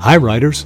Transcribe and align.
Hi, 0.00 0.16
writers. 0.16 0.64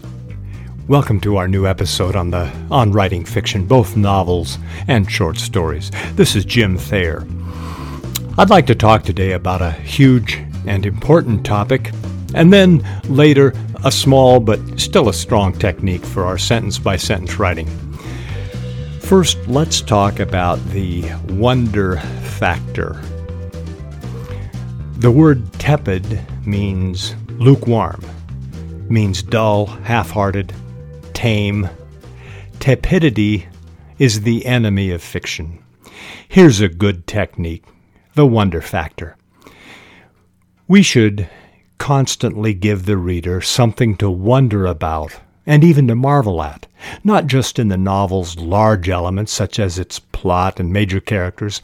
Welcome 0.89 1.19
to 1.23 1.39
our 1.39 1.49
new 1.49 1.67
episode 1.67 2.17
on 2.17 2.31
the 2.31 2.53
on 2.71 2.93
writing 2.93 3.25
fiction, 3.25 3.65
both 3.65 3.97
novels 3.97 4.59
and 4.89 5.11
short 5.11 5.39
stories. 5.39 5.91
This 6.17 6.37
is 6.37 6.45
Jim 6.45 6.77
Thayer. 6.77 7.27
I'd 8.37 8.51
like 8.51 8.67
to 8.67 8.75
talk 8.75 9.05
today 9.05 9.33
about 9.33 9.63
a 9.63 9.71
huge 9.71 10.35
and 10.67 10.85
important 10.85 11.47
topic, 11.47 11.93
and 12.35 12.53
then 12.53 12.87
later 13.05 13.55
a 13.85 13.91
small 13.91 14.39
but 14.39 14.61
still 14.79 15.09
a 15.09 15.15
strong 15.15 15.59
technique 15.59 16.05
for 16.05 16.27
our 16.27 16.37
sentence 16.37 16.79
by 16.79 16.97
sentence 16.97 17.39
writing. 17.39 17.69
First, 19.01 19.39
let's 19.49 19.81
talk 19.81 20.21
about 20.21 20.63
the 20.67 21.11
wonder 21.31 21.97
factor. 22.37 23.01
The 24.99 25.11
word 25.11 25.51
tepid 25.55 26.21
means 26.47 27.15
lukewarm 27.31 28.05
means 28.93 29.23
dull, 29.23 29.67
half 29.67 30.11
hearted, 30.11 30.53
tame. 31.15 31.69
Tepidity 32.61 33.47
is 33.99 34.21
the 34.21 34.47
enemy 34.47 34.91
of 34.91 35.03
fiction. 35.03 35.59
Here's 36.29 36.61
a 36.61 36.69
good 36.69 37.07
technique 37.07 37.65
the 38.15 38.27
wonder 38.27 38.61
factor. 38.61 39.17
We 40.69 40.83
should 40.83 41.29
constantly 41.79 42.55
give 42.55 42.85
the 42.85 42.99
reader 42.99 43.41
something 43.41 43.97
to 43.97 44.11
wonder 44.11 44.67
about 44.67 45.19
and 45.47 45.65
even 45.65 45.89
to 45.89 45.95
marvel 45.95 46.43
at, 46.43 46.67
not 47.03 47.27
just 47.27 47.59
in 47.59 47.69
the 47.69 47.77
novel's 47.77 48.37
large 48.37 48.89
elements 48.89 49.33
such 49.33 49.59
as 49.59 49.79
its 49.79 49.99
plot 49.99 50.61
and 50.61 50.73
major 50.73 51.01
characters, 51.01 51.63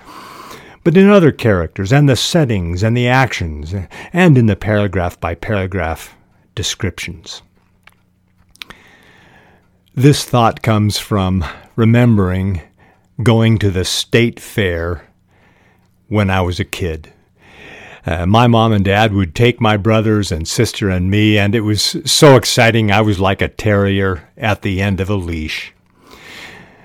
but 0.83 0.97
in 0.97 1.09
other 1.09 1.31
characters 1.31 1.93
and 1.93 2.09
the 2.09 2.17
settings 2.17 2.83
and 2.83 2.97
the 2.97 3.07
actions, 3.07 3.75
and 4.13 4.39
in 4.39 4.47
the 4.47 4.57
paragraph 4.57 5.21
by 5.21 5.35
paragraph 5.35 6.17
descriptions. 6.59 7.41
This 9.95 10.25
thought 10.25 10.61
comes 10.61 10.99
from 10.99 11.45
remembering 11.77 12.63
going 13.23 13.59
to 13.59 13.71
the 13.71 13.85
state 13.85 14.41
fair 14.41 15.09
when 16.09 16.31
I 16.31 16.41
was 16.41 16.59
a 16.59 16.65
kid. 16.65 17.13
Uh, 18.05 18.27
my 18.27 18.49
mom 18.49 18.73
and 18.73 18.85
dad 18.85 19.13
would 19.13 19.37
take 19.37 19.61
my 19.61 19.77
brothers 19.77 20.33
and 20.33 20.49
sister 20.49 20.91
and 20.91 21.09
me, 21.09 21.39
and 21.39 21.55
it 21.55 21.61
was 21.61 21.97
so 22.05 22.35
exciting. 22.35 22.91
I 22.91 23.03
was 23.03 23.21
like 23.21 23.41
a 23.41 23.47
terrier 23.47 24.29
at 24.37 24.63
the 24.63 24.83
end 24.83 25.01
of 25.01 25.09
a 25.09 25.15
leash. 25.15 25.73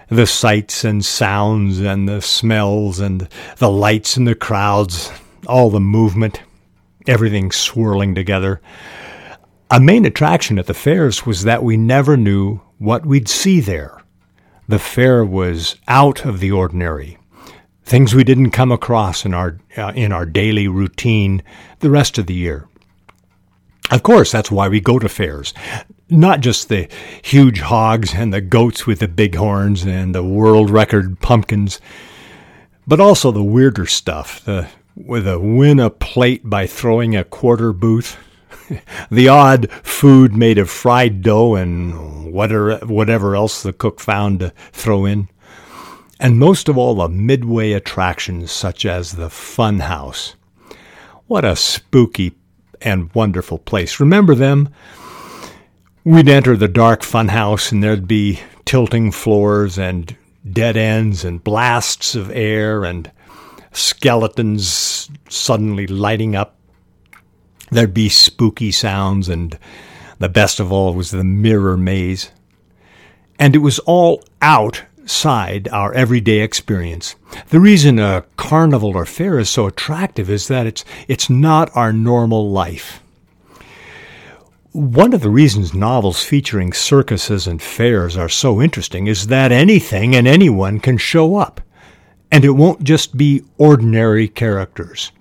The 0.07 0.27
sights 0.27 0.83
and 0.83 1.03
sounds 1.03 1.79
and 1.79 2.07
the 2.07 2.21
smells 2.21 2.99
and 2.99 3.27
the 3.57 3.71
lights 3.71 4.17
and 4.17 4.27
the 4.27 4.35
crowds, 4.35 5.11
all 5.47 5.71
the 5.71 5.79
movement, 5.79 6.43
everything 7.07 7.51
swirling 7.51 8.13
together. 8.13 8.61
A 9.73 9.79
main 9.79 10.05
attraction 10.05 10.59
at 10.59 10.67
the 10.67 10.75
fairs 10.75 11.25
was 11.25 11.45
that 11.45 11.63
we 11.63 11.77
never 11.77 12.15
knew 12.15 12.61
what 12.77 13.07
we'd 13.07 13.27
see 13.27 13.59
there. 13.59 14.03
The 14.67 14.77
fair 14.77 15.25
was 15.25 15.77
out 15.87 16.25
of 16.25 16.39
the 16.39 16.51
ordinary, 16.51 17.17
things 17.83 18.13
we 18.13 18.23
didn't 18.23 18.51
come 18.51 18.71
across 18.71 19.25
in 19.25 19.33
our 19.33 19.57
uh, 19.75 19.91
in 19.95 20.11
our 20.11 20.27
daily 20.27 20.67
routine 20.67 21.41
the 21.79 21.89
rest 21.89 22.19
of 22.19 22.27
the 22.27 22.35
year. 22.35 22.67
Of 23.89 24.03
course, 24.03 24.31
that's 24.31 24.51
why 24.51 24.67
we 24.67 24.79
go 24.79 24.99
to 24.99 25.09
fairs. 25.09 25.55
Not 26.07 26.41
just 26.41 26.69
the 26.69 26.87
huge 27.23 27.61
hogs 27.61 28.13
and 28.13 28.31
the 28.31 28.41
goats 28.41 28.85
with 28.85 28.99
the 28.99 29.07
big 29.07 29.33
horns 29.33 29.87
and 29.87 30.13
the 30.13 30.23
world 30.23 30.69
record 30.69 31.19
pumpkins, 31.19 31.81
but 32.85 32.99
also 32.99 33.31
the 33.31 33.43
weirder 33.43 33.87
stuff, 33.87 34.45
the 34.45 34.69
with 34.95 35.27
a 35.27 35.39
win 35.39 35.79
a 35.79 35.89
plate 35.89 36.47
by 36.47 36.67
throwing 36.67 37.15
a 37.15 37.23
quarter 37.23 37.73
booth 37.73 38.19
the 39.11 39.27
odd 39.27 39.71
food 39.83 40.35
made 40.35 40.57
of 40.57 40.69
fried 40.69 41.21
dough 41.21 41.55
and 41.55 42.31
whatever, 42.31 42.77
whatever 42.85 43.35
else 43.35 43.63
the 43.63 43.73
cook 43.73 43.99
found 43.99 44.39
to 44.39 44.53
throw 44.71 45.05
in. 45.05 45.29
And 46.19 46.39
most 46.39 46.69
of 46.69 46.77
all, 46.77 46.95
the 46.95 47.09
midway 47.09 47.73
attractions 47.73 48.51
such 48.51 48.85
as 48.85 49.13
the 49.13 49.29
Fun 49.29 49.79
House. 49.79 50.35
What 51.27 51.45
a 51.45 51.55
spooky 51.55 52.33
and 52.81 53.13
wonderful 53.13 53.57
place. 53.57 53.99
Remember 53.99 54.35
them? 54.35 54.69
We'd 56.03 56.29
enter 56.29 56.57
the 56.57 56.67
dark 56.67 57.01
fun 57.01 57.29
house 57.29 57.71
and 57.71 57.81
there'd 57.81 58.07
be 58.07 58.41
tilting 58.65 59.11
floors 59.11 59.77
and 59.77 60.15
dead 60.49 60.75
ends 60.75 61.23
and 61.23 61.43
blasts 61.43 62.15
of 62.15 62.29
air 62.31 62.83
and 62.83 63.09
skeletons 63.71 65.09
suddenly 65.29 65.87
lighting 65.87 66.35
up 66.35 66.57
There'd 67.73 67.93
be 67.93 68.09
spooky 68.09 68.71
sounds, 68.71 69.29
and 69.29 69.57
the 70.19 70.29
best 70.29 70.59
of 70.59 70.71
all 70.71 70.93
was 70.93 71.09
the 71.09 71.23
mirror 71.23 71.75
maze. 71.75 72.29
And 73.39 73.55
it 73.55 73.59
was 73.59 73.79
all 73.79 74.23
outside 74.43 75.67
our 75.69 75.91
everyday 75.93 76.41
experience. 76.41 77.15
The 77.49 77.59
reason 77.59 77.97
a 77.97 78.25
carnival 78.37 78.95
or 78.95 79.07
fair 79.07 79.39
is 79.39 79.49
so 79.49 79.65
attractive 79.65 80.29
is 80.29 80.47
that 80.49 80.67
it's, 80.67 80.85
it's 81.07 81.31
not 81.31 81.75
our 81.75 81.91
normal 81.91 82.51
life. 82.51 83.01
One 84.71 85.13
of 85.13 85.21
the 85.21 85.29
reasons 85.31 85.73
novels 85.73 86.23
featuring 86.23 86.73
circuses 86.73 87.47
and 87.47 87.59
fairs 87.59 88.15
are 88.15 88.29
so 88.29 88.61
interesting 88.61 89.07
is 89.07 89.27
that 89.27 89.51
anything 89.51 90.15
and 90.15 90.27
anyone 90.27 90.79
can 90.79 90.97
show 90.97 91.37
up. 91.37 91.59
And 92.31 92.45
it 92.45 92.51
won't 92.51 92.83
just 92.83 93.17
be 93.17 93.43
ordinary 93.57 94.27
characters. 94.27 95.11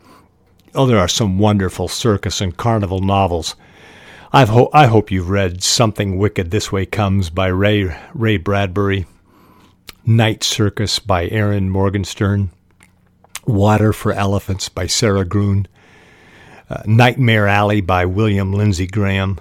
Oh, 0.74 0.86
there 0.86 0.98
are 0.98 1.08
some 1.08 1.38
wonderful 1.38 1.86
circus 1.86 2.40
and 2.40 2.56
carnival 2.56 3.00
novels. 3.00 3.56
I've 4.32 4.48
ho- 4.48 4.70
I 4.72 4.86
hope 4.86 5.10
you've 5.10 5.28
read 5.28 5.62
Something 5.62 6.16
Wicked 6.16 6.50
This 6.50 6.72
Way 6.72 6.86
Comes 6.86 7.28
by 7.28 7.48
Ray, 7.48 7.94
Ray 8.14 8.38
Bradbury, 8.38 9.04
Night 10.06 10.42
Circus 10.42 10.98
by 10.98 11.28
Erin 11.28 11.68
Morgenstern, 11.68 12.50
Water 13.46 13.92
for 13.92 14.12
Elephants 14.12 14.70
by 14.70 14.86
Sara 14.86 15.26
Gruen, 15.26 15.68
uh, 16.70 16.82
Nightmare 16.86 17.46
Alley 17.46 17.82
by 17.82 18.06
William 18.06 18.54
Lindsay 18.54 18.86
Gresham, 18.86 19.38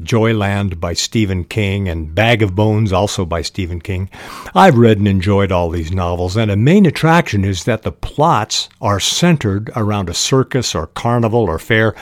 Joyland 0.00 0.80
by 0.80 0.92
Stephen 0.92 1.44
King, 1.44 1.88
and 1.88 2.14
Bag 2.14 2.42
of 2.42 2.54
Bones, 2.54 2.92
also 2.92 3.24
by 3.24 3.42
Stephen 3.42 3.80
King. 3.80 4.10
I've 4.54 4.78
read 4.78 4.98
and 4.98 5.08
enjoyed 5.08 5.52
all 5.52 5.70
these 5.70 5.92
novels, 5.92 6.36
and 6.36 6.50
a 6.50 6.56
main 6.56 6.86
attraction 6.86 7.44
is 7.44 7.64
that 7.64 7.82
the 7.82 7.92
plots 7.92 8.68
are 8.80 9.00
centered 9.00 9.70
around 9.76 10.08
a 10.08 10.14
circus 10.14 10.74
or 10.74 10.86
carnival 10.88 11.42
or 11.42 11.58
fair, 11.58 11.94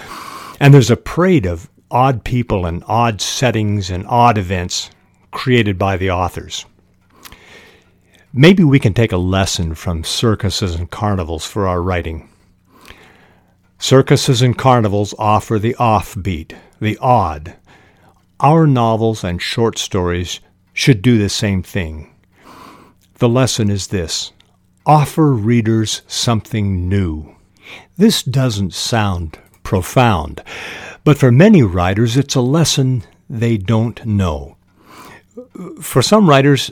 and 0.61 0.75
there's 0.75 0.91
a 0.91 0.97
parade 0.97 1.47
of 1.47 1.69
odd 1.91 2.25
people 2.25 2.67
and 2.67 2.85
odd 2.87 3.21
settings 3.21 3.91
and 3.91 4.07
odd 4.07 4.39
events 4.39 4.91
created 5.31 5.79
by 5.79 5.97
the 5.97 6.11
authors. 6.11 6.67
Maybe 8.33 8.63
we 8.63 8.79
can 8.79 8.93
take 8.93 9.13
a 9.13 9.17
lesson 9.17 9.75
from 9.75 10.05
circuses 10.05 10.75
and 10.75 10.91
carnivals 10.91 11.47
for 11.47 11.67
our 11.67 11.83
writing. 11.83 12.29
Circuses 13.79 14.43
and 14.43 14.59
carnivals 14.59 15.15
offer 15.19 15.59
the 15.59 15.75
offbeat, 15.79 16.55
the 16.81 16.99
odd, 17.01 17.55
our 18.41 18.67
novels 18.67 19.25
and 19.25 19.43
short 19.43 19.79
stories 19.79 20.41
should 20.73 21.03
do 21.03 21.19
the 21.19 21.29
same 21.29 21.63
thing. 21.63 22.15
The 23.19 23.29
lesson 23.29 23.71
is 23.71 23.89
this 23.89 24.33
offer 24.87 25.33
readers 25.33 26.03
something 26.07 26.89
new. 26.89 27.35
This 27.97 28.23
doesn't 28.23 28.73
sound 28.73 29.39
profound, 29.63 30.43
but 31.05 31.19
for 31.19 31.31
many 31.31 31.63
writers, 31.63 32.17
it's 32.17 32.35
a 32.35 32.41
lesson 32.41 33.05
they 33.29 33.59
don't 33.59 34.05
know. 34.07 34.57
For 35.81 36.01
some 36.01 36.29
writers, 36.29 36.71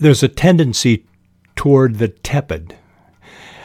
there's 0.00 0.22
a 0.22 0.28
tendency 0.28 1.04
toward 1.54 1.98
the 1.98 2.08
tepid, 2.08 2.76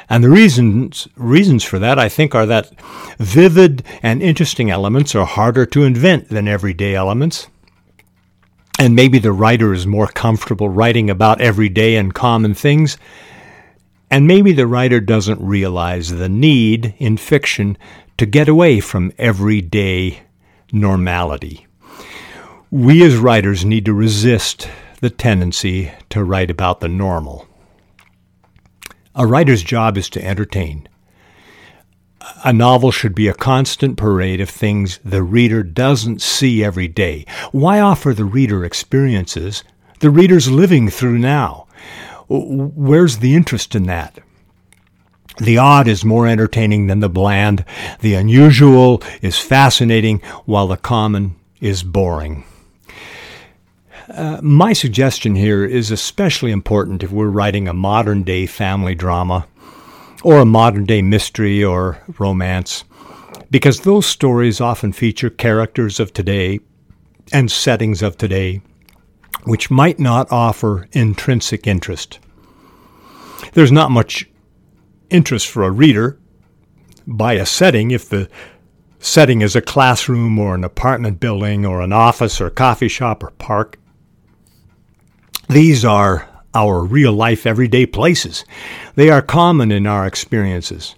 and 0.09 0.23
the 0.23 0.29
reasons 0.29 1.07
reasons 1.15 1.63
for 1.63 1.79
that, 1.79 1.99
I 1.99 2.09
think, 2.09 2.33
are 2.33 2.47
that 2.47 2.71
vivid 3.19 3.83
and 4.01 4.21
interesting 4.23 4.71
elements 4.71 5.13
are 5.15 5.25
harder 5.25 5.65
to 5.67 5.83
invent 5.83 6.29
than 6.29 6.47
everyday 6.47 6.95
elements. 6.95 7.47
And 8.79 8.95
maybe 8.95 9.19
the 9.19 9.33
writer 9.33 9.73
is 9.73 9.85
more 9.85 10.07
comfortable 10.07 10.69
writing 10.69 11.09
about 11.09 11.41
everyday 11.41 11.97
and 11.97 12.13
common 12.13 12.53
things. 12.53 12.97
And 14.09 14.25
maybe 14.25 14.53
the 14.53 14.65
writer 14.65 14.99
doesn't 14.99 15.41
realize 15.41 16.09
the 16.09 16.29
need 16.29 16.95
in 16.97 17.17
fiction 17.17 17.77
to 18.17 18.25
get 18.25 18.47
away 18.47 18.79
from 18.79 19.11
everyday 19.17 20.21
normality. 20.71 21.67
We 22.71 23.03
as 23.03 23.17
writers 23.17 23.65
need 23.65 23.85
to 23.85 23.93
resist 23.93 24.69
the 25.01 25.09
tendency 25.09 25.91
to 26.09 26.23
write 26.23 26.49
about 26.49 26.79
the 26.79 26.87
normal. 26.87 27.48
A 29.19 29.27
writer's 29.27 29.63
job 29.63 29.97
is 29.97 30.09
to 30.11 30.25
entertain. 30.25 30.87
A 32.45 32.53
novel 32.53 32.89
should 32.89 33.13
be 33.13 33.27
a 33.27 33.33
constant 33.33 33.97
parade 33.97 34.39
of 34.39 34.49
things 34.49 34.97
the 35.03 35.21
reader 35.21 35.61
doesn't 35.61 36.21
see 36.21 36.63
every 36.63 36.87
day. 36.87 37.25
Why 37.51 37.81
offer 37.81 38.13
the 38.13 38.23
reader 38.23 38.63
experiences 38.63 39.65
the 39.99 40.09
reader's 40.09 40.49
living 40.49 40.89
through 40.89 41.17
now? 41.17 41.67
Where's 42.29 43.17
the 43.17 43.35
interest 43.35 43.75
in 43.75 43.83
that? 43.87 44.19
The 45.37 45.57
odd 45.57 45.89
is 45.89 46.05
more 46.05 46.25
entertaining 46.25 46.87
than 46.87 47.01
the 47.01 47.09
bland. 47.09 47.65
The 47.99 48.13
unusual 48.13 49.03
is 49.21 49.37
fascinating, 49.37 50.19
while 50.45 50.67
the 50.67 50.77
common 50.77 51.35
is 51.59 51.83
boring. 51.83 52.45
Uh, 54.09 54.39
my 54.41 54.73
suggestion 54.73 55.35
here 55.35 55.63
is 55.63 55.91
especially 55.91 56.51
important 56.51 57.03
if 57.03 57.11
we're 57.11 57.27
writing 57.27 57.67
a 57.67 57.73
modern 57.73 58.23
day 58.23 58.45
family 58.45 58.95
drama 58.95 59.47
or 60.23 60.39
a 60.39 60.45
modern 60.45 60.85
day 60.85 61.01
mystery 61.01 61.63
or 61.63 62.01
romance, 62.17 62.83
because 63.51 63.81
those 63.81 64.05
stories 64.05 64.59
often 64.59 64.91
feature 64.91 65.29
characters 65.29 65.99
of 65.99 66.11
today 66.11 66.59
and 67.31 67.51
settings 67.51 68.01
of 68.01 68.17
today 68.17 68.61
which 69.43 69.71
might 69.71 69.99
not 69.99 70.31
offer 70.31 70.87
intrinsic 70.91 71.65
interest. 71.65 72.19
There's 73.53 73.71
not 73.71 73.91
much 73.91 74.29
interest 75.09 75.47
for 75.47 75.63
a 75.63 75.71
reader 75.71 76.19
by 77.07 77.33
a 77.33 77.45
setting 77.45 77.91
if 77.91 78.09
the 78.09 78.29
setting 78.99 79.41
is 79.41 79.55
a 79.55 79.61
classroom 79.61 80.37
or 80.37 80.55
an 80.55 80.63
apartment 80.63 81.19
building 81.19 81.65
or 81.65 81.81
an 81.81 81.93
office 81.93 82.41
or 82.41 82.49
coffee 82.49 82.89
shop 82.89 83.23
or 83.23 83.31
park. 83.31 83.79
These 85.49 85.83
are 85.83 86.29
our 86.53 86.83
real 86.83 87.11
life 87.11 87.47
everyday 87.47 87.87
places. 87.87 88.45
They 88.93 89.09
are 89.09 89.23
common 89.23 89.71
in 89.71 89.87
our 89.87 90.05
experiences. 90.05 90.95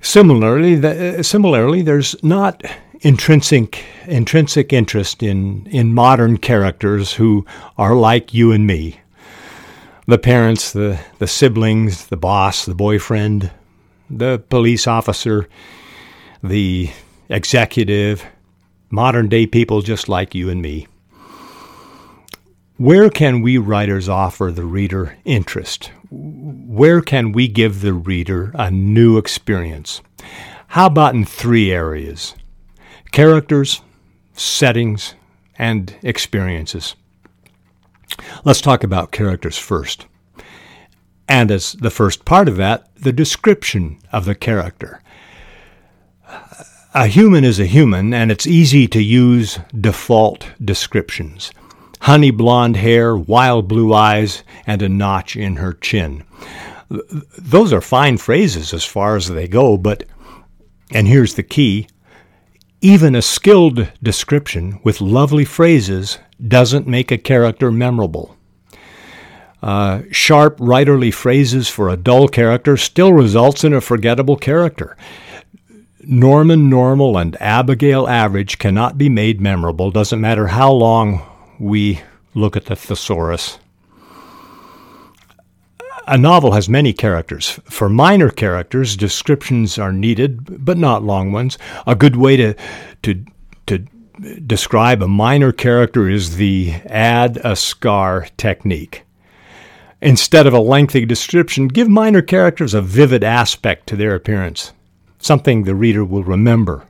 Similarly, 0.00 0.76
the, 0.76 1.18
uh, 1.18 1.22
similarly, 1.22 1.82
there's 1.82 2.16
not 2.22 2.62
intrinsic 3.02 3.84
intrinsic 4.06 4.72
interest 4.72 5.22
in 5.22 5.66
in 5.66 5.92
modern 5.92 6.38
characters 6.38 7.12
who 7.12 7.44
are 7.76 7.94
like 7.94 8.32
you 8.32 8.52
and 8.52 8.66
me. 8.66 9.00
The 10.06 10.18
parents, 10.18 10.72
the 10.72 10.98
the 11.18 11.26
siblings, 11.26 12.06
the 12.06 12.16
boss, 12.16 12.64
the 12.64 12.74
boyfriend, 12.74 13.50
the 14.08 14.38
police 14.48 14.86
officer, 14.86 15.46
the 16.42 16.90
executive, 17.28 18.24
modern 18.88 19.28
day 19.28 19.46
people 19.46 19.82
just 19.82 20.08
like 20.08 20.34
you 20.34 20.48
and 20.48 20.62
me. 20.62 20.86
Where 22.78 23.08
can 23.08 23.40
we 23.40 23.56
writers 23.56 24.06
offer 24.06 24.52
the 24.52 24.66
reader 24.66 25.16
interest? 25.24 25.90
Where 26.10 27.00
can 27.00 27.32
we 27.32 27.48
give 27.48 27.80
the 27.80 27.94
reader 27.94 28.52
a 28.54 28.70
new 28.70 29.16
experience? 29.16 30.02
How 30.68 30.84
about 30.84 31.14
in 31.14 31.24
three 31.24 31.72
areas? 31.72 32.34
Characters, 33.12 33.80
settings, 34.34 35.14
and 35.58 35.96
experiences. 36.02 36.96
Let's 38.44 38.60
talk 38.60 38.84
about 38.84 39.10
characters 39.10 39.56
first. 39.56 40.04
And 41.26 41.50
as 41.50 41.72
the 41.72 41.90
first 41.90 42.26
part 42.26 42.46
of 42.46 42.58
that, 42.58 42.94
the 42.94 43.12
description 43.12 44.00
of 44.12 44.26
the 44.26 44.34
character. 44.34 45.00
A 46.92 47.06
human 47.06 47.42
is 47.42 47.58
a 47.58 47.64
human, 47.64 48.12
and 48.12 48.30
it's 48.30 48.46
easy 48.46 48.86
to 48.88 49.02
use 49.02 49.60
default 49.74 50.50
descriptions 50.62 51.50
honey 52.00 52.30
blonde 52.30 52.76
hair, 52.76 53.16
wild 53.16 53.68
blue 53.68 53.92
eyes, 53.92 54.42
and 54.66 54.82
a 54.82 54.88
notch 54.88 55.36
in 55.36 55.56
her 55.56 55.72
chin. 55.72 56.24
Those 57.38 57.72
are 57.72 57.80
fine 57.80 58.18
phrases 58.18 58.72
as 58.72 58.84
far 58.84 59.16
as 59.16 59.28
they 59.28 59.48
go, 59.48 59.76
but, 59.76 60.04
and 60.92 61.08
here's 61.08 61.34
the 61.34 61.42
key 61.42 61.88
even 62.82 63.14
a 63.14 63.22
skilled 63.22 63.90
description 64.02 64.78
with 64.84 65.00
lovely 65.00 65.44
phrases 65.44 66.18
doesn't 66.46 66.86
make 66.86 67.10
a 67.10 67.18
character 67.18 67.72
memorable. 67.72 68.36
Uh, 69.62 70.02
sharp, 70.12 70.58
writerly 70.58 71.12
phrases 71.12 71.68
for 71.68 71.88
a 71.88 71.96
dull 71.96 72.28
character 72.28 72.76
still 72.76 73.12
results 73.12 73.64
in 73.64 73.72
a 73.72 73.80
forgettable 73.80 74.36
character. 74.36 74.96
Norman 76.00 76.68
Normal 76.70 77.18
and 77.18 77.36
Abigail 77.40 78.06
Average 78.06 78.58
cannot 78.58 78.96
be 78.96 79.08
made 79.08 79.40
memorable, 79.40 79.90
doesn't 79.90 80.20
matter 80.20 80.48
how 80.48 80.70
long 80.70 81.26
we 81.58 82.00
look 82.34 82.56
at 82.56 82.66
the 82.66 82.76
thesaurus. 82.76 83.58
A 86.06 86.16
novel 86.16 86.52
has 86.52 86.68
many 86.68 86.92
characters. 86.92 87.58
For 87.64 87.88
minor 87.88 88.30
characters, 88.30 88.96
descriptions 88.96 89.76
are 89.76 89.92
needed, 89.92 90.64
but 90.64 90.78
not 90.78 91.02
long 91.02 91.32
ones. 91.32 91.58
A 91.86 91.96
good 91.96 92.14
way 92.14 92.36
to, 92.36 92.54
to, 93.02 93.24
to 93.66 93.78
describe 94.46 95.02
a 95.02 95.08
minor 95.08 95.50
character 95.50 96.08
is 96.08 96.36
the 96.36 96.74
add 96.86 97.38
a 97.42 97.56
scar 97.56 98.28
technique. 98.36 99.02
Instead 100.00 100.46
of 100.46 100.54
a 100.54 100.60
lengthy 100.60 101.04
description, 101.04 101.66
give 101.66 101.88
minor 101.88 102.22
characters 102.22 102.74
a 102.74 102.82
vivid 102.82 103.24
aspect 103.24 103.88
to 103.88 103.96
their 103.96 104.14
appearance, 104.14 104.72
something 105.18 105.64
the 105.64 105.74
reader 105.74 106.04
will 106.04 106.22
remember 106.22 106.86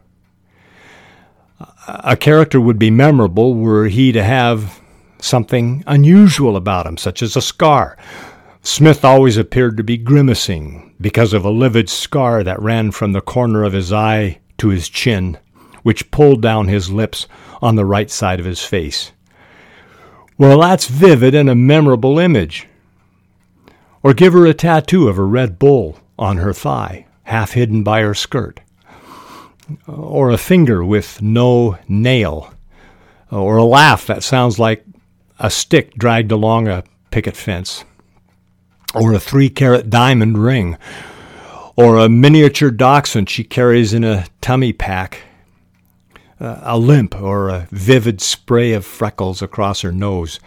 a 1.86 2.16
character 2.16 2.60
would 2.60 2.78
be 2.78 2.90
memorable 2.90 3.54
were 3.54 3.86
he 3.88 4.12
to 4.12 4.22
have 4.22 4.80
something 5.18 5.84
unusual 5.86 6.56
about 6.56 6.86
him, 6.86 6.96
such 6.96 7.22
as 7.22 7.36
a 7.36 7.42
scar. 7.42 7.96
Smith 8.62 9.04
always 9.04 9.36
appeared 9.36 9.76
to 9.76 9.84
be 9.84 9.96
grimacing 9.96 10.94
because 11.00 11.32
of 11.32 11.44
a 11.44 11.50
livid 11.50 11.88
scar 11.88 12.42
that 12.42 12.60
ran 12.60 12.90
from 12.90 13.12
the 13.12 13.20
corner 13.20 13.62
of 13.62 13.72
his 13.72 13.92
eye 13.92 14.40
to 14.58 14.68
his 14.68 14.88
chin, 14.88 15.38
which 15.82 16.10
pulled 16.10 16.42
down 16.42 16.66
his 16.66 16.90
lips 16.90 17.28
on 17.62 17.76
the 17.76 17.84
right 17.84 18.10
side 18.10 18.40
of 18.40 18.46
his 18.46 18.64
face. 18.64 19.12
Well, 20.38 20.60
that's 20.60 20.88
vivid 20.88 21.34
and 21.34 21.48
a 21.48 21.54
memorable 21.54 22.18
image. 22.18 22.66
Or 24.02 24.12
give 24.12 24.32
her 24.32 24.46
a 24.46 24.54
tattoo 24.54 25.08
of 25.08 25.18
a 25.18 25.24
red 25.24 25.58
bull 25.58 25.98
on 26.18 26.38
her 26.38 26.52
thigh, 26.52 27.06
half 27.24 27.52
hidden 27.52 27.82
by 27.82 28.02
her 28.02 28.14
skirt 28.14 28.60
or 29.86 30.30
a 30.30 30.38
finger 30.38 30.84
with 30.84 31.20
no 31.20 31.78
nail, 31.88 32.52
or 33.30 33.56
a 33.56 33.64
laugh 33.64 34.06
that 34.06 34.22
sounds 34.22 34.58
like 34.58 34.84
a 35.38 35.50
stick 35.50 35.94
dragged 35.94 36.32
along 36.32 36.68
a 36.68 36.84
picket 37.10 37.36
fence, 37.36 37.84
or 38.94 39.12
a 39.12 39.20
three 39.20 39.48
carat 39.48 39.90
diamond 39.90 40.38
ring, 40.38 40.76
or 41.76 41.96
a 41.96 42.08
miniature 42.08 42.70
dachshund 42.70 43.28
she 43.28 43.44
carries 43.44 43.92
in 43.92 44.04
a 44.04 44.26
tummy 44.40 44.72
pack, 44.72 45.20
uh, 46.40 46.60
a 46.62 46.78
limp, 46.78 47.20
or 47.20 47.48
a 47.48 47.68
vivid 47.70 48.20
spray 48.20 48.72
of 48.72 48.84
freckles 48.84 49.42
across 49.42 49.80
her 49.82 49.92
nose. 49.92 50.40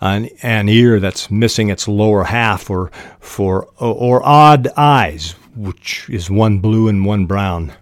An, 0.00 0.28
an 0.42 0.68
ear 0.68 1.00
that's 1.00 1.28
missing 1.28 1.70
its 1.70 1.88
lower 1.88 2.24
half, 2.24 2.70
or 2.70 2.92
for 3.18 3.68
or 3.80 4.24
odd 4.24 4.68
eyes, 4.76 5.32
which 5.56 6.08
is 6.08 6.30
one 6.30 6.60
blue 6.60 6.86
and 6.86 7.04
one 7.04 7.26
brown. 7.26 7.72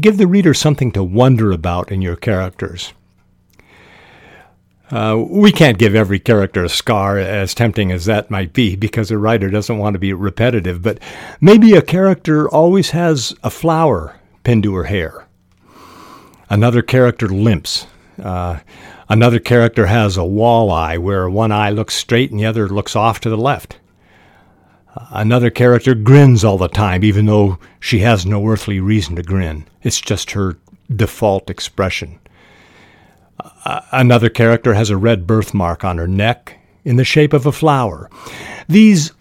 Give 0.00 0.16
the 0.16 0.26
reader 0.26 0.54
something 0.54 0.92
to 0.92 1.04
wonder 1.04 1.52
about 1.52 1.92
in 1.92 2.02
your 2.02 2.16
characters. 2.16 2.92
Uh, 4.90 5.24
we 5.26 5.50
can't 5.50 5.78
give 5.78 5.94
every 5.94 6.18
character 6.18 6.64
a 6.64 6.68
scar, 6.68 7.18
as 7.18 7.54
tempting 7.54 7.90
as 7.90 8.04
that 8.04 8.30
might 8.30 8.52
be, 8.52 8.76
because 8.76 9.10
a 9.10 9.16
writer 9.16 9.48
doesn't 9.48 9.78
want 9.78 9.94
to 9.94 9.98
be 9.98 10.12
repetitive, 10.12 10.82
but 10.82 10.98
maybe 11.40 11.72
a 11.74 11.80
character 11.80 12.46
always 12.48 12.90
has 12.90 13.34
a 13.42 13.48
flower 13.48 14.16
pinned 14.44 14.62
to 14.64 14.74
her 14.74 14.84
hair. 14.84 15.26
Another 16.50 16.82
character 16.82 17.26
limps. 17.26 17.86
Uh, 18.22 18.58
another 19.08 19.38
character 19.38 19.86
has 19.86 20.18
a 20.18 20.20
walleye 20.20 20.98
where 20.98 21.30
one 21.30 21.52
eye 21.52 21.70
looks 21.70 21.94
straight 21.94 22.30
and 22.30 22.38
the 22.38 22.44
other 22.44 22.68
looks 22.68 22.94
off 22.94 23.18
to 23.20 23.30
the 23.30 23.38
left. 23.38 23.78
Another 24.94 25.50
character 25.50 25.94
grins 25.94 26.44
all 26.44 26.58
the 26.58 26.68
time, 26.68 27.02
even 27.02 27.26
though 27.26 27.58
she 27.80 28.00
has 28.00 28.26
no 28.26 28.46
earthly 28.46 28.78
reason 28.80 29.16
to 29.16 29.22
grin. 29.22 29.66
It's 29.82 30.00
just 30.00 30.32
her 30.32 30.58
default 30.94 31.48
expression. 31.48 32.18
another 33.64 34.28
character 34.28 34.74
has 34.74 34.90
a 34.90 34.96
red 34.96 35.26
birthmark 35.26 35.84
on 35.84 35.98
her 35.98 36.08
neck 36.08 36.58
in 36.84 36.96
the 36.96 37.04
shape 37.04 37.32
of 37.32 37.46
a 37.46 37.52
flower. 37.52 38.10
These 38.68 39.12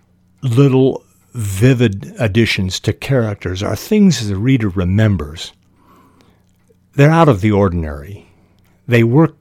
little 0.41 1.03
vivid 1.33 2.13
additions 2.19 2.79
to 2.81 2.93
characters 2.93 3.63
are 3.63 3.75
things 3.75 4.27
the 4.27 4.35
reader 4.35 4.69
remembers. 4.69 5.53
They're 6.93 7.09
out 7.09 7.29
of 7.29 7.41
the 7.41 7.51
ordinary. 7.51 8.27
They 8.87 9.03
work 9.03 9.40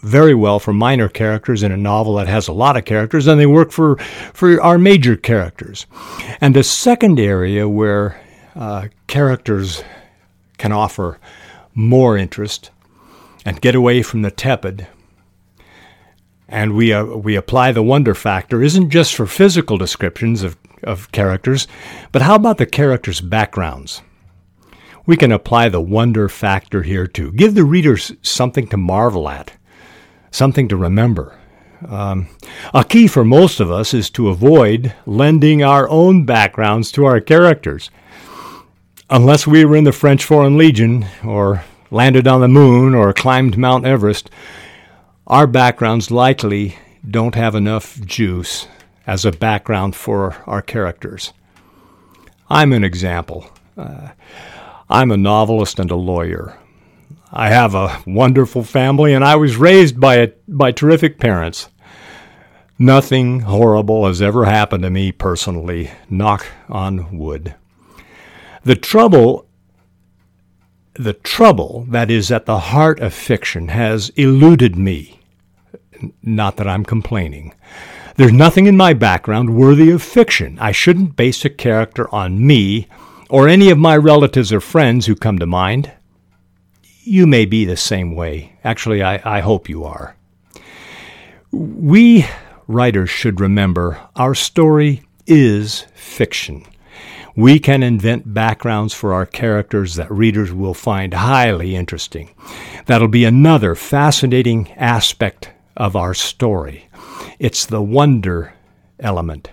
very 0.00 0.34
well 0.34 0.58
for 0.58 0.72
minor 0.72 1.08
characters 1.08 1.62
in 1.62 1.72
a 1.72 1.76
novel 1.76 2.14
that 2.14 2.28
has 2.28 2.48
a 2.48 2.52
lot 2.52 2.76
of 2.76 2.84
characters, 2.84 3.26
and 3.26 3.40
they 3.40 3.46
work 3.46 3.72
for, 3.72 3.96
for 4.32 4.60
our 4.62 4.78
major 4.78 5.16
characters. 5.16 5.86
And 6.40 6.54
the 6.54 6.62
second 6.62 7.18
area 7.18 7.68
where 7.68 8.20
uh, 8.54 8.88
characters 9.06 9.82
can 10.56 10.72
offer 10.72 11.18
more 11.74 12.16
interest 12.16 12.70
and 13.44 13.60
get 13.60 13.74
away 13.74 14.02
from 14.02 14.22
the 14.22 14.30
tepid, 14.30 14.86
and 16.48 16.74
we, 16.74 16.92
uh, 16.92 17.04
we 17.04 17.36
apply 17.36 17.72
the 17.72 17.82
wonder 17.82 18.14
factor, 18.14 18.62
isn't 18.62 18.90
just 18.90 19.14
for 19.14 19.26
physical 19.26 19.76
descriptions 19.76 20.42
of, 20.42 20.56
of 20.82 21.12
characters, 21.12 21.66
but 22.12 22.22
how 22.22 22.34
about 22.34 22.58
the 22.58 22.66
characters' 22.66 23.20
backgrounds? 23.20 24.02
We 25.06 25.16
can 25.16 25.32
apply 25.32 25.70
the 25.70 25.80
wonder 25.80 26.28
factor 26.28 26.82
here 26.82 27.06
too. 27.06 27.32
Give 27.32 27.54
the 27.54 27.64
readers 27.64 28.12
something 28.22 28.66
to 28.68 28.76
marvel 28.76 29.28
at 29.28 29.52
something 30.30 30.68
to 30.68 30.76
remember. 30.76 31.38
Um, 31.86 32.28
a 32.74 32.84
key 32.84 33.06
for 33.06 33.24
most 33.24 33.60
of 33.60 33.70
us 33.70 33.94
is 33.94 34.10
to 34.10 34.28
avoid 34.28 34.94
lending 35.06 35.62
our 35.62 35.88
own 35.88 36.24
backgrounds 36.24 36.90
to 36.92 37.04
our 37.04 37.20
characters. 37.20 37.90
Unless 39.10 39.46
we 39.46 39.64
were 39.64 39.76
in 39.76 39.84
the 39.84 39.92
French 39.92 40.24
Foreign 40.24 40.58
Legion 40.58 41.06
or 41.24 41.64
landed 41.90 42.26
on 42.26 42.40
the 42.40 42.48
moon 42.48 42.94
or 42.94 43.12
climbed 43.12 43.56
Mount 43.56 43.86
Everest, 43.86 44.28
our 45.26 45.46
backgrounds 45.46 46.10
likely 46.10 46.76
don't 47.08 47.34
have 47.34 47.54
enough 47.54 48.00
juice 48.00 48.66
as 49.06 49.24
a 49.24 49.32
background 49.32 49.94
for 49.96 50.36
our 50.46 50.60
characters. 50.60 51.32
I'm 52.50 52.72
an 52.72 52.84
example. 52.84 53.50
Uh, 53.76 54.08
I'm 54.90 55.10
a 55.10 55.16
novelist 55.16 55.78
and 55.78 55.90
a 55.90 55.96
lawyer. 55.96 56.58
I 57.32 57.50
have 57.50 57.74
a 57.74 58.02
wonderful 58.06 58.62
family, 58.62 59.12
and 59.12 59.24
I 59.24 59.36
was 59.36 59.56
raised 59.56 60.00
by, 60.00 60.16
a, 60.16 60.32
by 60.46 60.72
terrific 60.72 61.18
parents. 61.18 61.68
Nothing 62.78 63.40
horrible 63.40 64.06
has 64.06 64.22
ever 64.22 64.44
happened 64.44 64.82
to 64.84 64.90
me 64.90 65.12
personally, 65.12 65.90
knock 66.08 66.46
on 66.68 67.16
wood. 67.18 67.54
The 68.64 68.76
trouble 68.76 69.48
the 70.98 71.12
trouble 71.12 71.86
that 71.90 72.10
is 72.10 72.32
at 72.32 72.44
the 72.44 72.58
heart 72.58 72.98
of 72.98 73.14
fiction 73.14 73.68
has 73.68 74.10
eluded 74.10 74.76
me. 74.76 75.20
Not 76.22 76.56
that 76.56 76.66
I'm 76.66 76.84
complaining. 76.84 77.54
There's 78.16 78.32
nothing 78.32 78.66
in 78.66 78.76
my 78.76 78.94
background 78.94 79.54
worthy 79.54 79.90
of 79.90 80.02
fiction. 80.02 80.58
I 80.60 80.72
shouldn't 80.72 81.14
base 81.14 81.44
a 81.44 81.50
character 81.50 82.12
on 82.12 82.44
me 82.44 82.88
or 83.30 83.46
any 83.46 83.70
of 83.70 83.78
my 83.78 83.96
relatives 83.96 84.52
or 84.52 84.60
friends 84.60 85.06
who 85.06 85.14
come 85.14 85.38
to 85.38 85.46
mind. 85.46 85.92
You 87.08 87.26
may 87.26 87.46
be 87.46 87.64
the 87.64 87.78
same 87.78 88.14
way. 88.14 88.52
Actually, 88.62 89.02
I, 89.02 89.38
I 89.38 89.40
hope 89.40 89.70
you 89.70 89.82
are. 89.84 90.14
We 91.50 92.26
writers 92.66 93.08
should 93.08 93.40
remember 93.40 93.98
our 94.14 94.34
story 94.34 95.02
is 95.26 95.86
fiction. 95.94 96.66
We 97.34 97.60
can 97.60 97.82
invent 97.82 98.34
backgrounds 98.34 98.92
for 98.92 99.14
our 99.14 99.24
characters 99.24 99.94
that 99.94 100.10
readers 100.10 100.52
will 100.52 100.74
find 100.74 101.14
highly 101.14 101.74
interesting. 101.74 102.34
That'll 102.84 103.08
be 103.08 103.24
another 103.24 103.74
fascinating 103.74 104.70
aspect 104.72 105.50
of 105.78 105.96
our 105.96 106.12
story. 106.12 106.90
It's 107.38 107.64
the 107.64 107.80
wonder 107.80 108.52
element. 109.00 109.50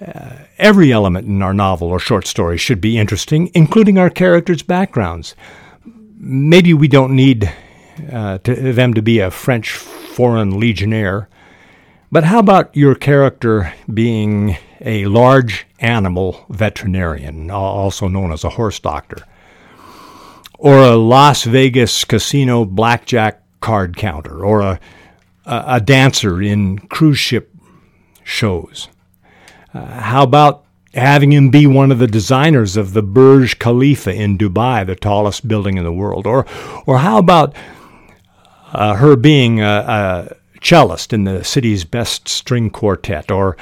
Uh, 0.00 0.44
every 0.56 0.92
element 0.92 1.26
in 1.26 1.42
our 1.42 1.52
novel 1.52 1.88
or 1.88 1.98
short 1.98 2.26
story 2.26 2.56
should 2.56 2.80
be 2.80 2.96
interesting, 2.96 3.50
including 3.52 3.98
our 3.98 4.08
characters' 4.08 4.62
backgrounds. 4.62 5.34
Maybe 6.22 6.74
we 6.74 6.86
don't 6.86 7.16
need 7.16 7.50
uh, 8.12 8.36
to, 8.38 8.72
them 8.74 8.92
to 8.92 9.00
be 9.00 9.20
a 9.20 9.30
French 9.30 9.70
foreign 9.70 10.60
legionnaire, 10.60 11.30
but 12.12 12.24
how 12.24 12.40
about 12.40 12.76
your 12.76 12.94
character 12.94 13.72
being 13.92 14.58
a 14.82 15.06
large 15.06 15.66
animal 15.78 16.44
veterinarian, 16.50 17.50
also 17.50 18.06
known 18.06 18.32
as 18.32 18.44
a 18.44 18.50
horse 18.50 18.78
doctor, 18.78 19.24
or 20.58 20.78
a 20.78 20.96
Las 20.96 21.44
Vegas 21.44 22.04
casino 22.04 22.66
blackjack 22.66 23.42
card 23.60 23.96
counter, 23.96 24.44
or 24.44 24.60
a, 24.60 24.80
a, 25.46 25.80
dancer 25.80 26.42
in 26.42 26.78
cruise 26.80 27.18
ship 27.18 27.54
shows. 28.24 28.88
Uh, 29.72 29.86
how 29.86 30.22
about 30.22 30.66
having 30.94 31.32
him 31.32 31.50
be 31.50 31.66
one 31.66 31.92
of 31.92 31.98
the 31.98 32.06
designers 32.06 32.76
of 32.76 32.92
the 32.92 33.02
Burj 33.02 33.58
Khalifa 33.58 34.12
in 34.12 34.36
Dubai, 34.36 34.86
the 34.86 34.96
tallest 34.96 35.46
building 35.46 35.78
in 35.78 35.84
the 35.84 35.92
world? 35.92 36.26
Or, 36.26 36.46
or 36.86 36.98
how 36.98 37.18
about 37.18 37.54
uh, 38.72 38.94
her 38.94 39.16
being 39.16 39.60
a, 39.60 39.64
a 39.64 40.36
cellist 40.62 41.12
in 41.12 41.24
the 41.24 41.44
city's 41.44 41.84
best 41.84 42.28
string 42.28 42.70
quartet? 42.70 43.30
Or 43.30 43.56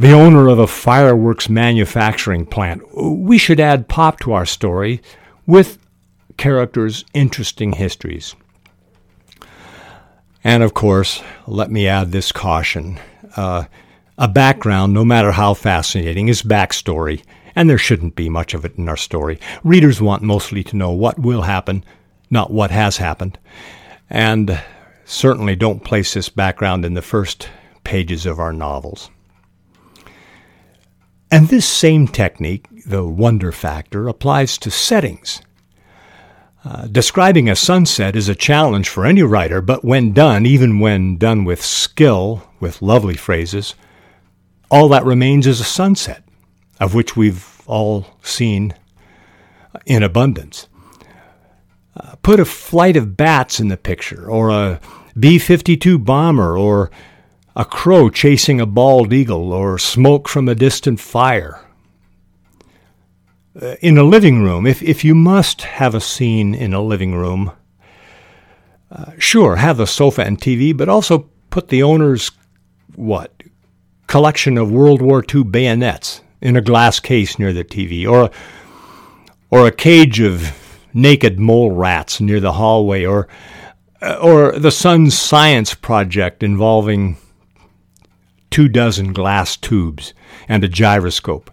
the 0.00 0.12
owner 0.12 0.48
of 0.48 0.58
a 0.58 0.66
fireworks 0.66 1.50
manufacturing 1.50 2.46
plant. 2.46 2.82
We 2.96 3.36
should 3.36 3.60
add 3.60 3.86
pop 3.86 4.18
to 4.20 4.32
our 4.32 4.46
story 4.46 5.02
with 5.46 5.78
characters' 6.38 7.04
interesting 7.12 7.74
histories. 7.74 8.34
And 10.42 10.62
of 10.62 10.72
course, 10.72 11.22
let 11.46 11.70
me 11.70 11.86
add 11.86 12.12
this 12.12 12.32
caution. 12.32 12.98
Uh, 13.36 13.64
a 14.20 14.28
background, 14.28 14.92
no 14.92 15.02
matter 15.02 15.32
how 15.32 15.54
fascinating, 15.54 16.28
is 16.28 16.42
backstory, 16.42 17.24
and 17.56 17.68
there 17.70 17.78
shouldn't 17.78 18.14
be 18.14 18.28
much 18.28 18.52
of 18.52 18.66
it 18.66 18.76
in 18.76 18.86
our 18.86 18.96
story. 18.96 19.40
Readers 19.64 20.02
want 20.02 20.22
mostly 20.22 20.62
to 20.62 20.76
know 20.76 20.90
what 20.90 21.18
will 21.18 21.40
happen, 21.40 21.82
not 22.28 22.52
what 22.52 22.70
has 22.70 22.98
happened. 22.98 23.38
And 24.10 24.60
certainly 25.06 25.56
don't 25.56 25.82
place 25.82 26.12
this 26.12 26.28
background 26.28 26.84
in 26.84 26.92
the 26.92 27.00
first 27.00 27.48
pages 27.82 28.26
of 28.26 28.38
our 28.38 28.52
novels. 28.52 29.08
And 31.30 31.48
this 31.48 31.66
same 31.66 32.06
technique, 32.06 32.66
the 32.84 33.06
wonder 33.06 33.52
factor, 33.52 34.06
applies 34.06 34.58
to 34.58 34.70
settings. 34.70 35.40
Uh, 36.62 36.88
describing 36.88 37.48
a 37.48 37.56
sunset 37.56 38.14
is 38.14 38.28
a 38.28 38.34
challenge 38.34 38.90
for 38.90 39.06
any 39.06 39.22
writer, 39.22 39.62
but 39.62 39.82
when 39.82 40.12
done, 40.12 40.44
even 40.44 40.78
when 40.78 41.16
done 41.16 41.46
with 41.46 41.64
skill, 41.64 42.46
with 42.60 42.82
lovely 42.82 43.14
phrases, 43.14 43.74
all 44.70 44.88
that 44.88 45.04
remains 45.04 45.46
is 45.46 45.60
a 45.60 45.64
sunset, 45.64 46.22
of 46.78 46.94
which 46.94 47.16
we've 47.16 47.60
all 47.66 48.06
seen 48.22 48.74
in 49.86 50.02
abundance. 50.02 50.68
Uh, 51.96 52.14
put 52.22 52.40
a 52.40 52.44
flight 52.44 52.96
of 52.96 53.16
bats 53.16 53.58
in 53.60 53.68
the 53.68 53.76
picture, 53.76 54.30
or 54.30 54.50
a 54.50 54.80
B 55.18 55.38
52 55.38 55.98
bomber, 55.98 56.56
or 56.56 56.90
a 57.56 57.64
crow 57.64 58.08
chasing 58.08 58.60
a 58.60 58.66
bald 58.66 59.12
eagle, 59.12 59.52
or 59.52 59.78
smoke 59.78 60.28
from 60.28 60.48
a 60.48 60.54
distant 60.54 61.00
fire. 61.00 61.60
Uh, 63.60 63.74
in 63.80 63.98
a 63.98 64.04
living 64.04 64.42
room, 64.42 64.66
if, 64.66 64.80
if 64.82 65.04
you 65.04 65.14
must 65.14 65.62
have 65.62 65.94
a 65.94 66.00
scene 66.00 66.54
in 66.54 66.72
a 66.72 66.80
living 66.80 67.14
room, 67.14 67.50
uh, 68.92 69.12
sure, 69.18 69.56
have 69.56 69.76
the 69.76 69.86
sofa 69.86 70.22
and 70.22 70.40
TV, 70.40 70.76
but 70.76 70.88
also 70.88 71.28
put 71.50 71.68
the 71.68 71.82
owner's, 71.82 72.30
what, 72.94 73.42
collection 74.10 74.58
of 74.58 74.72
World 74.72 75.00
War 75.00 75.24
II 75.32 75.44
bayonets 75.44 76.20
in 76.40 76.56
a 76.56 76.60
glass 76.60 76.98
case 76.98 77.38
near 77.38 77.52
the 77.52 77.62
TV, 77.62 78.10
or 78.10 78.24
a, 78.24 78.30
or 79.50 79.68
a 79.68 79.72
cage 79.72 80.18
of 80.18 80.52
naked 80.92 81.38
mole 81.38 81.70
rats 81.70 82.20
near 82.20 82.40
the 82.40 82.54
hallway, 82.54 83.04
or, 83.04 83.28
uh, 84.02 84.18
or 84.20 84.58
the 84.58 84.72
son's 84.72 85.16
science 85.16 85.74
project 85.74 86.42
involving 86.42 87.18
two 88.50 88.68
dozen 88.68 89.12
glass 89.12 89.56
tubes, 89.56 90.12
and 90.48 90.64
a 90.64 90.68
gyroscope. 90.68 91.48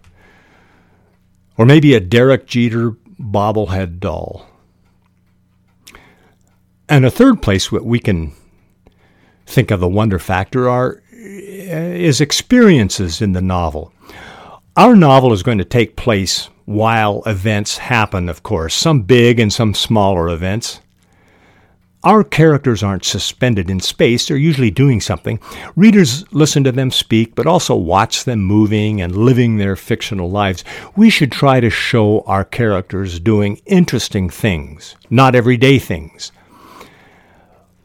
Or 1.56 1.64
maybe 1.64 1.94
a 1.94 2.00
Derek 2.00 2.46
Jeter 2.46 2.96
bobblehead 3.20 4.00
doll. 4.00 4.48
And 6.88 7.06
a 7.06 7.10
third 7.10 7.40
place 7.40 7.70
where 7.70 7.82
we 7.82 8.00
can 8.00 8.32
think 9.46 9.70
of 9.70 9.78
the 9.78 9.88
wonder 9.88 10.18
factor 10.18 10.68
are 10.68 11.02
is 11.20 12.20
experiences 12.20 13.20
in 13.20 13.32
the 13.32 13.42
novel. 13.42 13.92
Our 14.76 14.94
novel 14.94 15.32
is 15.32 15.42
going 15.42 15.58
to 15.58 15.64
take 15.64 15.96
place 15.96 16.48
while 16.64 17.22
events 17.26 17.78
happen, 17.78 18.28
of 18.28 18.44
course, 18.44 18.74
some 18.74 19.02
big 19.02 19.40
and 19.40 19.52
some 19.52 19.74
smaller 19.74 20.28
events. 20.28 20.80
Our 22.04 22.22
characters 22.22 22.84
aren't 22.84 23.04
suspended 23.04 23.68
in 23.68 23.80
space, 23.80 24.28
they're 24.28 24.36
usually 24.36 24.70
doing 24.70 25.00
something. 25.00 25.40
Readers 25.74 26.24
listen 26.32 26.62
to 26.62 26.70
them 26.70 26.92
speak, 26.92 27.34
but 27.34 27.48
also 27.48 27.74
watch 27.74 28.22
them 28.22 28.38
moving 28.38 29.00
and 29.00 29.16
living 29.16 29.56
their 29.56 29.74
fictional 29.74 30.30
lives. 30.30 30.62
We 30.94 31.10
should 31.10 31.32
try 31.32 31.58
to 31.58 31.70
show 31.70 32.20
our 32.20 32.44
characters 32.44 33.18
doing 33.18 33.60
interesting 33.66 34.30
things, 34.30 34.94
not 35.10 35.34
everyday 35.34 35.80
things. 35.80 36.30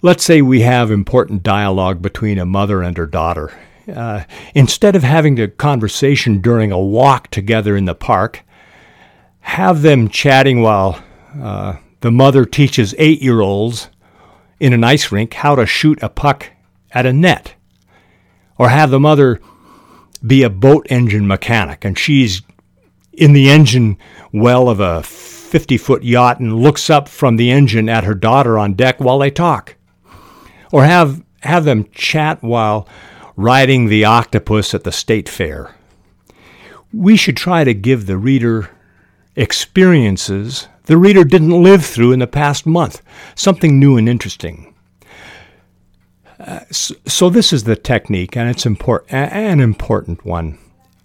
Let's 0.05 0.25
say 0.25 0.41
we 0.41 0.63
have 0.63 0.91
important 0.91 1.43
dialogue 1.43 2.01
between 2.01 2.37
a 2.37 2.45
mother 2.45 2.81
and 2.81 2.97
her 2.97 3.07
daughter. 3.07 3.53
Uh, 3.87 4.25
instead 4.53 4.97
of 4.97 5.03
having 5.03 5.39
a 5.39 5.47
conversation 5.47 6.41
during 6.41 6.73
a 6.73 6.79
walk 6.79 7.29
together 7.31 7.77
in 7.77 7.85
the 7.85 7.95
park, 7.95 8.43
have 9.39 9.81
them 9.81 10.09
chatting 10.09 10.61
while 10.61 11.01
uh, 11.41 11.77
the 12.01 12.11
mother 12.11 12.43
teaches 12.43 12.93
eight 12.97 13.21
year 13.21 13.39
olds 13.39 13.87
in 14.59 14.73
an 14.73 14.83
ice 14.83 15.09
rink 15.09 15.35
how 15.35 15.55
to 15.55 15.65
shoot 15.65 16.03
a 16.03 16.09
puck 16.09 16.47
at 16.91 17.05
a 17.05 17.13
net, 17.13 17.55
or 18.57 18.67
have 18.67 18.91
the 18.91 18.99
mother 18.99 19.39
be 20.21 20.43
a 20.43 20.49
boat 20.49 20.85
engine 20.89 21.25
mechanic 21.25 21.85
and 21.85 21.97
she's 21.97 22.41
in 23.13 23.31
the 23.31 23.49
engine 23.49 23.97
well 24.33 24.67
of 24.67 24.81
a 24.81 25.01
50 25.01 25.77
foot 25.77 26.03
yacht 26.03 26.41
and 26.41 26.59
looks 26.59 26.89
up 26.89 27.07
from 27.07 27.37
the 27.37 27.49
engine 27.49 27.87
at 27.87 28.03
her 28.03 28.13
daughter 28.13 28.59
on 28.59 28.73
deck 28.73 28.99
while 28.99 29.19
they 29.19 29.31
talk. 29.31 29.77
Or 30.73 30.83
have, 30.83 31.23
have 31.43 31.63
them 31.63 31.87
chat 31.93 32.43
while 32.43 32.85
riding 33.37 33.85
the 33.85 34.03
octopus 34.03 34.73
at 34.73 34.83
the 34.83 34.91
state 34.91 35.29
fair. 35.29 35.73
We 36.91 37.15
should 37.15 37.37
try 37.37 37.63
to 37.63 37.73
give 37.73 38.07
the 38.07 38.17
reader 38.17 38.69
experiences 39.35 40.67
the 40.85 40.97
reader 40.97 41.23
didn't 41.23 41.63
live 41.63 41.85
through 41.85 42.11
in 42.11 42.19
the 42.19 42.27
past 42.27 42.65
month, 42.65 43.01
something 43.35 43.79
new 43.79 43.95
and 43.97 44.09
interesting. 44.09 44.73
Uh, 46.39 46.59
so, 46.71 46.95
so, 47.05 47.29
this 47.29 47.53
is 47.53 47.63
the 47.63 47.77
technique, 47.77 48.35
and 48.35 48.49
it's 48.49 48.65
import- 48.65 49.05
an 49.09 49.61
important 49.61 50.25
one. 50.25 50.57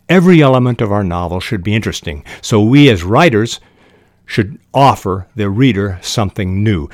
Every 0.09 0.43
element 0.43 0.81
of 0.81 0.91
our 0.91 1.05
novel 1.05 1.39
should 1.39 1.63
be 1.63 1.77
interesting, 1.77 2.25
so 2.43 2.61
we 2.61 2.89
as 2.91 3.05
writers 3.05 3.61
should 4.27 4.59
offer 4.75 5.29
the 5.37 5.49
reader 5.49 6.01
something 6.03 6.65
new. 6.65 6.89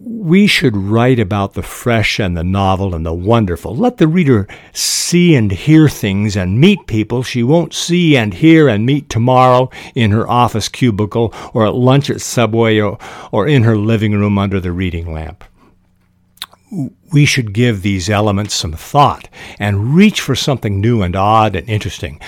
We 0.00 0.46
should 0.46 0.76
write 0.76 1.18
about 1.18 1.54
the 1.54 1.62
fresh 1.62 2.20
and 2.20 2.36
the 2.36 2.44
novel 2.44 2.94
and 2.94 3.04
the 3.04 3.12
wonderful. 3.12 3.74
Let 3.74 3.96
the 3.96 4.06
reader 4.06 4.46
see 4.72 5.34
and 5.34 5.50
hear 5.50 5.88
things 5.88 6.36
and 6.36 6.60
meet 6.60 6.86
people 6.86 7.24
she 7.24 7.42
won't 7.42 7.74
see 7.74 8.16
and 8.16 8.32
hear 8.32 8.68
and 8.68 8.86
meet 8.86 9.08
tomorrow 9.08 9.70
in 9.96 10.12
her 10.12 10.28
office 10.30 10.68
cubicle 10.68 11.34
or 11.52 11.66
at 11.66 11.74
lunch 11.74 12.10
at 12.10 12.20
Subway 12.20 12.78
or, 12.78 12.96
or 13.32 13.48
in 13.48 13.64
her 13.64 13.76
living 13.76 14.12
room 14.12 14.38
under 14.38 14.60
the 14.60 14.70
reading 14.70 15.12
lamp 15.12 15.42
we 17.12 17.24
should 17.24 17.52
give 17.52 17.82
these 17.82 18.10
elements 18.10 18.54
some 18.54 18.72
thought 18.72 19.28
and 19.58 19.94
reach 19.94 20.20
for 20.20 20.34
something 20.34 20.80
new 20.80 21.02
and 21.02 21.16
odd 21.16 21.56
and 21.56 21.68
interesting. 21.68 22.20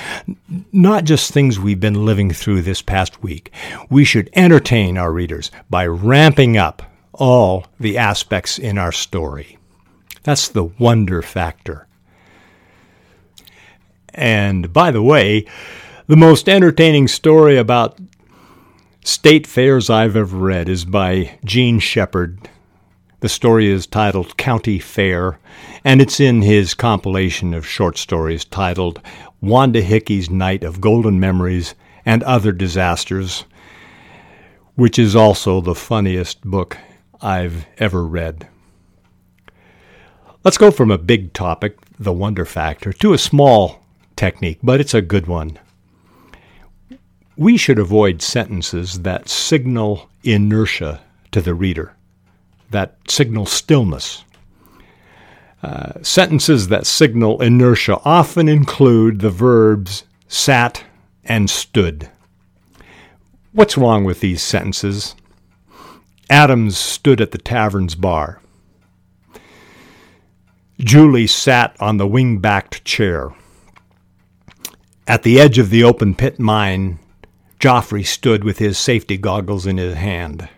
Not 0.72 1.04
just 1.04 1.32
things 1.32 1.58
we've 1.58 1.80
been 1.80 2.06
living 2.06 2.30
through 2.30 2.62
this 2.62 2.80
past 2.80 3.22
week. 3.22 3.52
We 3.90 4.04
should 4.04 4.30
entertain 4.34 4.96
our 4.96 5.12
readers 5.12 5.50
by 5.68 5.86
ramping 5.86 6.56
up 6.56 6.89
all 7.12 7.66
the 7.78 7.98
aspects 7.98 8.58
in 8.58 8.78
our 8.78 8.92
story. 8.92 9.58
That's 10.22 10.48
the 10.48 10.64
wonder 10.64 11.22
factor. 11.22 11.86
And 14.12 14.72
by 14.72 14.90
the 14.90 15.02
way, 15.02 15.46
the 16.06 16.16
most 16.16 16.48
entertaining 16.48 17.08
story 17.08 17.56
about 17.56 17.98
state 19.04 19.46
fairs 19.46 19.88
I've 19.88 20.16
ever 20.16 20.36
read 20.36 20.68
is 20.68 20.84
by 20.84 21.38
Jean 21.44 21.78
Shepherd 21.78 22.48
the 23.20 23.28
story 23.28 23.68
is 23.68 23.86
titled 23.86 24.38
County 24.38 24.78
Fair, 24.78 25.38
and 25.84 26.00
it's 26.00 26.20
in 26.20 26.40
his 26.40 26.72
compilation 26.72 27.52
of 27.52 27.66
short 27.66 27.98
stories 27.98 28.46
titled 28.46 28.98
Wanda 29.42 29.82
Hickey's 29.82 30.30
Night 30.30 30.64
of 30.64 30.80
Golden 30.80 31.20
Memories 31.20 31.74
and 32.06 32.22
Other 32.22 32.50
Disasters, 32.50 33.44
which 34.74 34.98
is 34.98 35.14
also 35.14 35.60
the 35.60 35.74
funniest 35.74 36.40
book 36.42 36.78
I've 37.22 37.66
ever 37.78 38.04
read. 38.04 38.48
Let's 40.44 40.58
go 40.58 40.70
from 40.70 40.90
a 40.90 40.98
big 40.98 41.32
topic, 41.32 41.78
the 41.98 42.12
wonder 42.12 42.44
factor, 42.44 42.92
to 42.94 43.12
a 43.12 43.18
small 43.18 43.84
technique, 44.16 44.58
but 44.62 44.80
it's 44.80 44.94
a 44.94 45.02
good 45.02 45.26
one. 45.26 45.58
We 47.36 47.56
should 47.56 47.78
avoid 47.78 48.22
sentences 48.22 49.00
that 49.02 49.28
signal 49.28 50.08
inertia 50.22 51.00
to 51.32 51.40
the 51.40 51.54
reader 51.54 51.94
that 52.70 52.96
signal 53.08 53.46
stillness. 53.46 54.24
Uh, 55.62 55.92
sentences 56.02 56.68
that 56.68 56.86
signal 56.86 57.42
inertia 57.42 58.00
often 58.04 58.48
include 58.48 59.20
the 59.20 59.30
verbs 59.30 60.04
sat 60.28 60.84
and 61.24 61.50
stood. 61.50 62.08
What's 63.52 63.76
wrong 63.76 64.04
with 64.04 64.20
these 64.20 64.42
sentences? 64.42 65.14
Adams 66.30 66.78
stood 66.78 67.20
at 67.20 67.32
the 67.32 67.38
tavern's 67.38 67.96
bar. 67.96 68.40
Julie 70.78 71.26
sat 71.26 71.76
on 71.80 71.96
the 71.96 72.06
wing 72.06 72.38
backed 72.38 72.84
chair. 72.84 73.34
At 75.08 75.24
the 75.24 75.40
edge 75.40 75.58
of 75.58 75.70
the 75.70 75.82
open 75.82 76.14
pit 76.14 76.38
mine, 76.38 77.00
Joffrey 77.58 78.06
stood 78.06 78.44
with 78.44 78.58
his 78.58 78.78
safety 78.78 79.18
goggles 79.18 79.66
in 79.66 79.76
his 79.76 79.96
hand. 79.96 80.48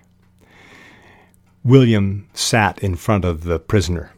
William 1.65 2.29
sat 2.35 2.79
in 2.81 2.95
front 2.95 3.25
of 3.25 3.45
the 3.45 3.59
prisoner. 3.59 4.13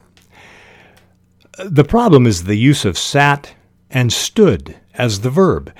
The 1.64 1.84
problem 1.84 2.26
is 2.26 2.44
the 2.44 2.56
use 2.56 2.84
of 2.84 2.98
sat 2.98 3.54
and 3.90 4.12
stood 4.12 4.74
as 4.96 5.20
the 5.20 5.30
verb. 5.30 5.72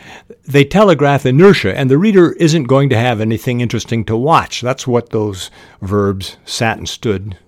They 0.46 0.64
telegraph 0.64 1.24
inertia, 1.24 1.76
and 1.76 1.90
the 1.90 1.98
reader 1.98 2.32
isn't 2.32 2.64
going 2.64 2.88
to 2.90 2.96
have 2.96 3.20
anything 3.20 3.60
interesting 3.60 4.04
to 4.06 4.16
watch. 4.16 4.60
That's 4.60 4.86
what 4.86 5.10
those 5.10 5.50
verbs, 5.80 6.36
sat 6.44 6.78
and 6.78 6.88
stood, 6.88 7.38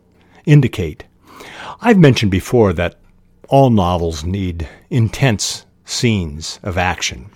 indicate. 0.44 1.05
I've 1.81 1.98
mentioned 1.98 2.31
before 2.31 2.72
that 2.74 2.96
all 3.48 3.70
novels 3.70 4.24
need 4.24 4.68
intense 4.90 5.66
scenes 5.85 6.59
of 6.62 6.79
action. 6.79 7.31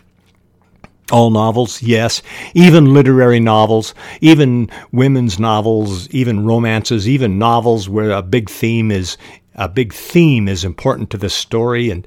All 1.13 1.31
novels, 1.31 1.83
yes. 1.83 2.23
Even 2.55 2.95
literary 2.95 3.41
novels, 3.41 3.95
even 4.21 4.71
women's 4.93 5.41
novels, 5.41 6.09
even 6.11 6.47
romances, 6.47 7.09
even 7.09 7.39
novels 7.39 7.89
where 7.89 8.13
a 8.13 8.23
big 8.23 8.49
theme 8.49 8.93
is 8.93 9.17
a 9.57 9.69
big 9.69 9.93
theme 9.93 10.49
is 10.49 10.65
important 10.65 11.11
to 11.11 11.19
the 11.19 11.29
story, 11.29 11.91
and 11.91 12.07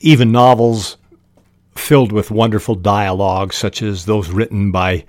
even 0.00 0.32
novels 0.32 0.96
filled 1.78 2.12
with 2.12 2.30
wonderful 2.30 2.74
dialogue, 2.74 3.52
such 3.52 3.82
as 3.82 4.04
those 4.04 4.30
written 4.30 4.72
by 4.72 5.04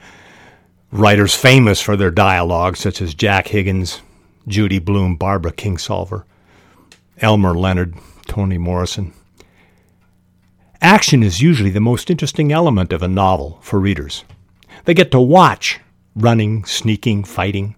writers 0.92 1.36
famous 1.36 1.82
for 1.82 1.96
their 1.96 2.12
dialogue, 2.12 2.78
such 2.78 3.02
as 3.02 3.14
Jack 3.14 3.48
Higgins, 3.48 4.02
Judy 4.48 4.80
Blume, 4.80 5.16
Barbara 5.16 5.52
Kingsolver, 5.52 6.24
Elmore 7.20 7.56
Leonard, 7.58 7.96
Toni 8.28 8.58
Morrison. 8.58 9.14
Action 10.82 11.24
is 11.24 11.42
usually 11.42 11.72
the 11.72 11.80
most 11.80 12.10
interesting 12.10 12.52
element 12.52 12.94
of 12.94 13.02
a 13.02 13.08
novel 13.08 13.60
for 13.62 13.80
readers. 13.80 14.24
They 14.86 14.94
get 14.94 15.12
to 15.12 15.20
watch 15.20 15.80
running, 16.16 16.66
sneaking, 16.66 17.24
fighting, 17.24 17.76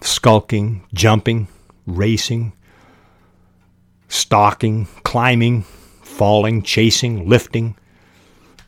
skulking, 0.00 0.84
jumping, 0.92 1.48
racing, 1.86 2.52
stalking, 4.08 4.86
climbing, 5.04 5.64
falling, 6.16 6.62
chasing, 6.62 7.28
lifting, 7.28 7.76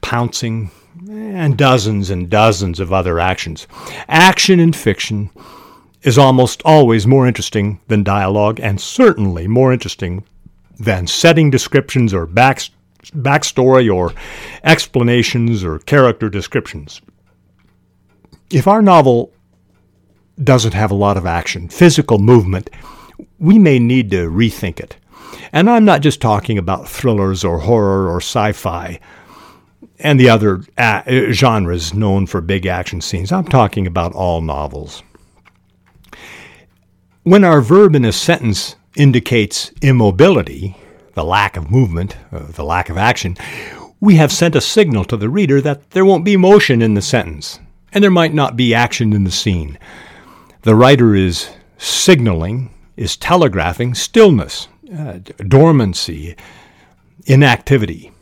pouncing, 0.02 0.70
and 1.08 1.56
dozens 1.56 2.10
and 2.10 2.28
dozens 2.28 2.78
of 2.78 2.92
other 2.92 3.18
actions. 3.18 3.66
Action 4.06 4.60
in 4.60 4.72
fiction 4.74 5.30
is 6.02 6.18
almost 6.18 6.60
always 6.64 7.06
more 7.06 7.26
interesting 7.26 7.80
than 7.88 8.02
dialogue, 8.02 8.60
and 8.60 8.78
certainly 8.78 9.48
more 9.48 9.72
interesting 9.72 10.24
than 10.78 11.06
setting 11.06 11.50
descriptions 11.50 12.12
or 12.12 12.26
back 12.26 12.60
backstory 13.16 13.92
or 13.92 14.12
explanations 14.62 15.64
or 15.64 15.78
character 15.78 16.28
descriptions. 16.28 17.00
If 18.50 18.68
our 18.68 18.82
novel 18.82 19.32
doesn't 20.42 20.74
have 20.74 20.90
a 20.90 20.94
lot 21.06 21.16
of 21.16 21.24
action, 21.24 21.70
physical 21.70 22.18
movement, 22.18 22.68
we 23.38 23.58
may 23.58 23.78
need 23.78 24.10
to 24.10 24.28
rethink 24.28 24.78
it. 24.80 24.97
And 25.52 25.70
I'm 25.70 25.84
not 25.84 26.02
just 26.02 26.20
talking 26.20 26.58
about 26.58 26.88
thrillers 26.88 27.44
or 27.44 27.58
horror 27.58 28.08
or 28.08 28.18
sci 28.18 28.52
fi 28.52 29.00
and 29.98 30.18
the 30.18 30.28
other 30.28 30.62
a- 30.76 31.32
genres 31.32 31.94
known 31.94 32.26
for 32.26 32.40
big 32.40 32.66
action 32.66 33.00
scenes. 33.00 33.32
I'm 33.32 33.46
talking 33.46 33.86
about 33.86 34.14
all 34.14 34.40
novels. 34.40 35.02
When 37.22 37.44
our 37.44 37.60
verb 37.60 37.94
in 37.94 38.04
a 38.04 38.12
sentence 38.12 38.76
indicates 38.96 39.72
immobility, 39.82 40.76
the 41.14 41.24
lack 41.24 41.56
of 41.56 41.70
movement, 41.70 42.16
uh, 42.32 42.46
the 42.52 42.64
lack 42.64 42.88
of 42.88 42.96
action, 42.96 43.36
we 44.00 44.16
have 44.16 44.32
sent 44.32 44.54
a 44.54 44.60
signal 44.60 45.04
to 45.06 45.16
the 45.16 45.28
reader 45.28 45.60
that 45.60 45.90
there 45.90 46.04
won't 46.04 46.24
be 46.24 46.36
motion 46.36 46.80
in 46.80 46.94
the 46.94 47.02
sentence, 47.02 47.58
and 47.92 48.02
there 48.02 48.10
might 48.10 48.32
not 48.32 48.56
be 48.56 48.74
action 48.74 49.12
in 49.12 49.24
the 49.24 49.30
scene. 49.30 49.78
The 50.62 50.76
writer 50.76 51.14
is 51.14 51.50
signaling, 51.76 52.70
is 52.96 53.16
telegraphing 53.16 53.94
stillness, 53.94 54.68
uh, 54.96 55.18
dormancy, 55.46 56.36
inactivity. 57.26 58.12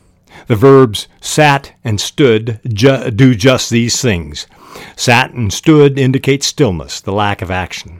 The 0.47 0.55
verbs 0.55 1.07
sat 1.19 1.73
and 1.83 1.99
stood 1.99 2.59
ju- 2.67 3.11
do 3.11 3.35
just 3.35 3.69
these 3.69 4.01
things. 4.01 4.47
Sat 4.95 5.31
and 5.31 5.51
stood 5.51 5.97
indicate 5.97 6.43
stillness, 6.43 7.01
the 7.01 7.13
lack 7.13 7.41
of 7.41 7.49
action 7.49 7.99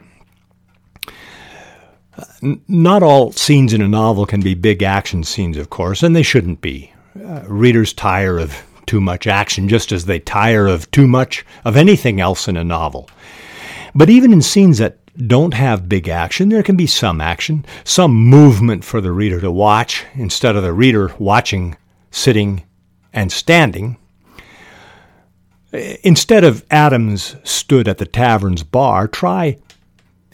not 2.68 3.04
all 3.04 3.32
scenes 3.32 3.74
in 3.74 3.82
a 3.82 3.88
novel 3.88 4.26
can 4.26 4.42
be 4.42 4.54
big 4.54 4.84
action 4.84 5.24
scenes, 5.24 5.58
of 5.58 5.70
course, 5.70 6.04
and 6.04 6.16
they 6.16 6.24
shouldn't 6.24 6.62
be. 6.62 6.94
Uh, 7.24 7.44
readers 7.48 7.94
tire 7.94 8.38
of 8.38 8.64
too 8.86 9.02
much 9.02 9.28
action 9.28 9.68
just 9.68 9.92
as 9.92 10.06
they 10.06 10.20
tire 10.20 10.68
of 10.68 10.90
too 10.92 11.08
much 11.08 11.46
of 11.66 11.76
anything 11.76 12.22
else 12.22 12.48
in 12.48 12.58
a 12.58 12.64
novel. 12.64 13.10
But 13.94 14.10
even 14.10 14.32
in 14.32 14.42
scenes 14.42 14.78
that 14.78 14.98
don't 15.26 15.54
have 15.54 15.90
big 15.90 16.08
action, 16.08 16.50
there 16.50 16.64
can 16.64 16.76
be 16.76 16.88
some 16.88 17.20
action, 17.20 17.66
some 17.84 18.14
movement 18.14 18.84
for 18.84 19.02
the 19.02 19.12
reader 19.12 19.42
to 19.42 19.52
watch 19.52 20.06
instead 20.14 20.56
of 20.56 20.64
the 20.64 20.74
reader 20.74 21.14
watching, 21.18 21.76
sitting, 22.12 22.64
and 23.14 23.32
standing. 23.32 23.98
Instead 26.04 26.44
of 26.44 26.64
Adams 26.70 27.36
stood 27.44 27.88
at 27.88 27.98
the 27.98 28.06
tavern's 28.06 28.64
bar, 28.64 29.08
try 29.08 29.58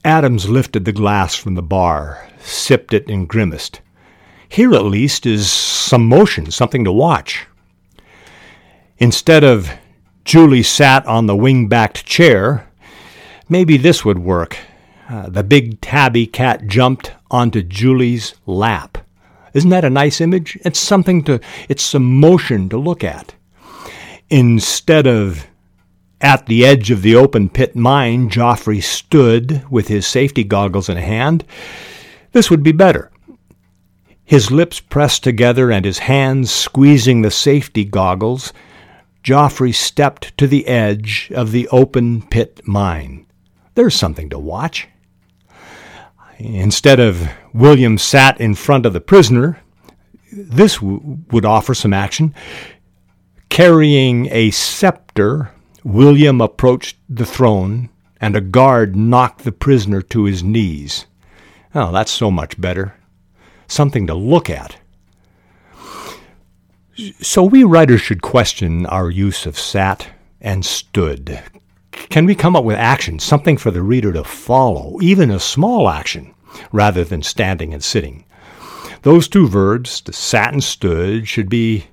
Adams 0.04 0.50
lifted 0.50 0.86
the 0.86 0.92
glass 0.92 1.34
from 1.34 1.56
the 1.56 1.62
bar, 1.62 2.30
sipped 2.40 2.94
it, 2.94 3.08
and 3.08 3.28
grimaced. 3.28 3.80
Here, 4.50 4.74
at 4.74 4.84
least, 4.84 5.26
is 5.26 5.50
some 5.52 6.08
motion, 6.08 6.52
something 6.52 6.84
to 6.84 6.92
watch. 6.92 7.48
Instead 8.98 9.44
of 9.44 9.72
Julie 10.26 10.64
sat 10.64 11.06
on 11.08 11.26
the 11.26 11.36
wing 11.36 11.68
backed 11.68 12.06
chair, 12.06 12.70
maybe 13.50 13.78
this 13.78 14.06
would 14.06 14.20
work. 14.20 14.58
Uh, 15.10 15.30
the 15.30 15.44
big 15.44 15.82
tabby 15.82 16.26
cat 16.26 16.66
jumped 16.68 17.12
onto 17.30 17.62
Julie's 17.62 18.36
lap. 18.46 18.98
Isn't 19.54 19.70
that 19.70 19.86
a 19.86 19.90
nice 19.90 20.22
image? 20.22 20.58
It's 20.64 20.80
something 20.80 21.24
to, 21.26 21.40
it's 21.68 21.84
some 21.84 22.20
motion 22.20 22.70
to 22.70 22.78
look 22.78 23.04
at. 23.04 23.36
Instead 24.30 25.06
of 25.06 25.46
At 26.24 26.46
the 26.46 26.66
edge 26.66 26.90
of 26.90 27.02
the 27.02 27.18
open 27.18 27.50
pit 27.50 27.76
mine, 27.76 28.30
Joffrey 28.30 28.82
stood 28.82 29.70
with 29.70 29.90
his 29.90 30.08
safety 30.08 30.46
goggles 30.46 30.88
in 30.88 30.96
hand. 30.96 31.44
This 32.32 32.50
would 32.50 32.64
be 32.64 32.72
better. 32.72 33.12
His 34.24 34.50
lips 34.50 34.80
pressed 34.80 35.22
together 35.22 35.70
and 35.70 35.84
his 35.84 36.00
hands 36.00 36.50
squeezing 36.50 37.22
the 37.22 37.30
safety 37.30 37.84
goggles, 37.84 38.54
Joffrey 39.22 39.76
stepped 39.76 40.38
to 40.38 40.48
the 40.48 40.66
edge 40.66 41.30
of 41.36 41.52
the 41.52 41.68
open 41.68 42.22
pit 42.22 42.62
mine. 42.66 43.26
There's 43.76 43.94
something 43.94 44.30
to 44.30 44.40
watch. 44.40 44.88
Instead 46.38 47.00
of 47.00 47.30
William 47.54 47.98
sat 47.98 48.40
in 48.40 48.56
front 48.56 48.86
of 48.86 48.94
the 48.94 49.02
prisoner, 49.02 49.60
this 50.32 50.76
w- 50.76 51.20
would 51.32 51.46
offer 51.46 51.74
some 51.74 51.94
action. 51.94 52.34
Carrying 53.50 54.28
a 54.32 54.52
scepter, 54.52 55.52
William 55.84 56.42
approached 56.42 56.98
the 57.08 57.26
throne, 57.26 57.90
and 58.20 58.36
a 58.36 58.42
guard 58.42 58.96
knocked 58.96 59.44
the 59.44 59.52
prisoner 59.52 60.02
to 60.02 60.24
his 60.24 60.44
knees. 60.44 61.06
Oh, 61.76 61.92
that's 61.92 62.12
so 62.12 62.32
much 62.32 62.60
better. 62.60 62.96
Something 63.68 64.08
to 64.08 64.14
look 64.14 64.50
at. 64.50 64.78
So 67.22 67.44
we 67.44 67.64
writers 67.64 68.02
should 68.02 68.22
question 68.22 68.86
our 68.86 69.10
use 69.10 69.46
of 69.46 69.58
sat 69.58 70.08
and 70.40 70.64
stood. 70.64 71.42
Can 72.10 72.26
we 72.26 72.36
come 72.36 72.56
up 72.56 72.64
with 72.64 72.78
action, 72.78 73.20
something 73.20 73.58
for 73.58 73.72
the 73.72 73.82
reader 73.82 74.14
to 74.14 74.24
follow, 74.24 74.98
even 75.02 75.32
a 75.32 75.40
small 75.40 75.90
action, 75.90 76.34
rather 76.72 77.04
than 77.04 77.24
standing 77.24 77.74
and 77.74 77.84
sitting? 77.84 78.26
Those 79.04 79.28
two 79.28 79.48
verbs, 79.48 80.02
the 80.02 80.14
sat 80.14 80.54
and 80.54 80.64
stood, 80.64 81.28
should 81.28 81.50
be 81.50 81.86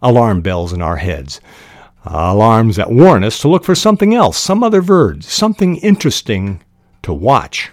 alarm 0.00 0.40
bells 0.40 0.72
in 0.72 0.82
our 0.82 0.96
heads. 0.96 1.40
Alarms 2.04 2.76
that 2.76 2.90
warn 2.90 3.24
us 3.24 3.40
to 3.40 3.48
look 3.48 3.64
for 3.64 3.74
something 3.74 4.14
else, 4.14 4.38
some 4.38 4.62
other 4.62 4.80
verb, 4.80 5.22
something 5.22 5.76
interesting 5.76 6.62
to 7.02 7.12
watch. 7.12 7.70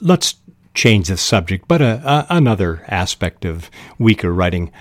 Let's 0.00 0.36
change 0.74 1.08
the 1.08 1.16
subject, 1.16 1.66
but 1.68 1.80
a, 1.80 2.02
a, 2.04 2.26
another 2.30 2.84
aspect 2.88 3.44
of 3.44 3.70
weaker 3.98 4.32
writing. 4.32 4.72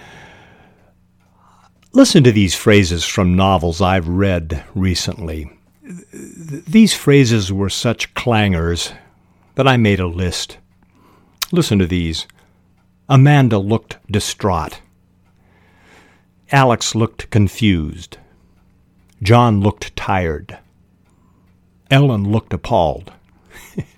Listen 1.95 2.25
to 2.25 2.31
these 2.33 2.53
phrases 2.53 3.05
from 3.05 3.35
novels 3.35 3.81
I've 3.81 4.09
read 4.09 4.65
recently. 4.75 5.49
These 6.11 6.93
phrases 6.93 7.53
were 7.53 7.69
such 7.69 8.13
clangers 8.13 8.93
that 9.55 9.65
I 9.65 9.77
made 9.77 10.01
a 10.01 10.05
list. 10.05 10.57
Listen 11.53 11.79
to 11.79 11.85
these. 11.85 12.27
Amanda 13.07 13.59
looked 13.59 13.95
distraught. 14.11 14.81
Alex 16.51 16.95
looked 16.95 17.29
confused. 17.29 18.17
John 19.23 19.61
looked 19.61 19.95
tired. 19.95 20.57
Ellen 21.89 22.29
looked 22.29 22.51
appalled. 22.51 23.13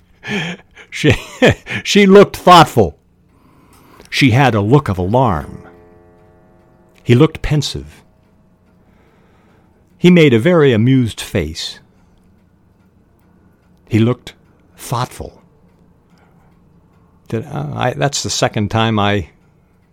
she, 0.90 1.10
she 1.82 2.06
looked 2.06 2.36
thoughtful. 2.36 2.96
She 4.08 4.30
had 4.30 4.54
a 4.54 4.60
look 4.60 4.88
of 4.88 4.98
alarm. 4.98 5.67
He 7.08 7.14
looked 7.14 7.40
pensive. 7.40 8.04
He 9.96 10.10
made 10.10 10.34
a 10.34 10.38
very 10.38 10.74
amused 10.74 11.22
face. 11.22 11.80
He 13.88 13.98
looked 13.98 14.34
thoughtful. 14.76 15.42
Did, 17.28 17.46
I, 17.46 17.94
that's 17.94 18.22
the 18.22 18.28
second 18.28 18.70
time 18.70 18.98
I 18.98 19.30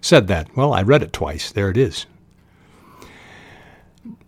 said 0.02 0.28
that. 0.28 0.58
Well, 0.58 0.74
I 0.74 0.82
read 0.82 1.04
it 1.04 1.14
twice. 1.14 1.54
There 1.54 1.70
it 1.70 1.78
is. 1.78 2.06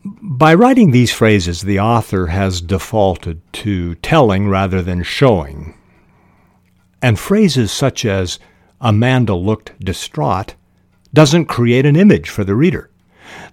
By 0.05 0.53
writing 0.53 0.91
these 0.91 1.11
phrases, 1.11 1.63
the 1.63 1.81
author 1.81 2.27
has 2.27 2.61
defaulted 2.61 3.41
to 3.65 3.95
telling 3.95 4.47
rather 4.47 4.81
than 4.81 5.03
showing. 5.03 5.77
And 7.01 7.19
phrases 7.19 7.69
such 7.69 8.05
as 8.05 8.39
Amanda 8.79 9.35
looked 9.35 9.77
distraught 9.77 10.55
doesn't 11.17 11.45
create 11.45 11.83
an 11.83 11.95
image 11.95 12.29
for 12.29 12.43
the 12.43 12.53
reader. 12.53 12.91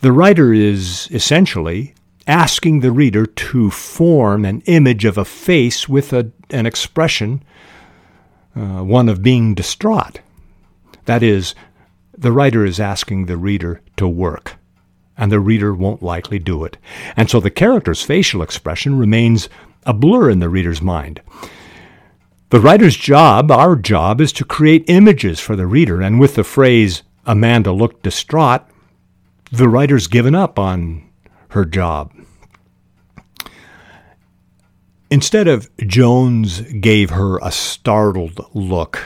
The 0.01 0.13
writer 0.13 0.53
is 0.53 1.09
essentially 1.11 1.95
asking 2.27 2.81
the 2.81 2.93
reader 2.93 3.25
to 3.25 3.71
form 3.71 4.45
an 4.45 4.61
image 4.67 5.07
of 5.07 5.17
a 5.17 5.25
face 5.25 5.89
with 5.89 6.13
a, 6.13 6.31
an 6.51 6.67
expression 6.67 7.43
uh, 8.55 8.83
one 8.83 9.09
of 9.09 9.23
being 9.23 9.55
distraught. 9.55 10.21
That 11.07 11.23
is, 11.23 11.55
the 12.13 12.33
writer 12.33 12.67
is 12.67 12.79
asking 12.79 13.25
the 13.25 13.39
reader 13.39 13.81
to 13.97 14.07
work, 14.07 14.57
and 15.17 15.33
the 15.33 15.41
reader 15.41 15.73
won't 15.73 16.03
likely 16.03 16.39
do 16.39 16.65
it. 16.65 16.77
And 17.17 17.31
so 17.31 17.41
the 17.41 17.51
character's 17.51 18.03
facial 18.03 18.43
expression 18.43 18.99
remains 18.99 19.49
a 19.87 19.95
blur 19.95 20.29
in 20.29 20.41
the 20.41 20.51
reader's 20.51 20.83
mind. 20.83 21.23
The 22.51 22.61
writer's 22.61 22.95
job, 22.95 23.51
our 23.51 23.75
job, 23.75 24.21
is 24.21 24.35
to 24.35 24.45
create 24.45 24.85
images 24.87 25.41
for 25.41 25.57
the 25.57 25.67
reader, 25.67 26.03
and 26.03 26.21
with 26.21 26.35
the 26.35 26.45
phrase, 26.45 27.03
Amanda 27.27 27.73
looked 27.73 28.03
distraught, 28.03 28.63
the 29.51 29.69
writer's 29.69 30.07
given 30.07 30.35
up 30.35 30.59
on 30.59 31.09
her 31.51 31.65
job. 31.65 32.13
Instead 35.11 35.47
of 35.47 35.71
Jones 35.79 36.61
gave 36.61 37.11
her 37.11 37.39
a 37.39 37.53
startled 37.53 38.45
look. 38.53 39.01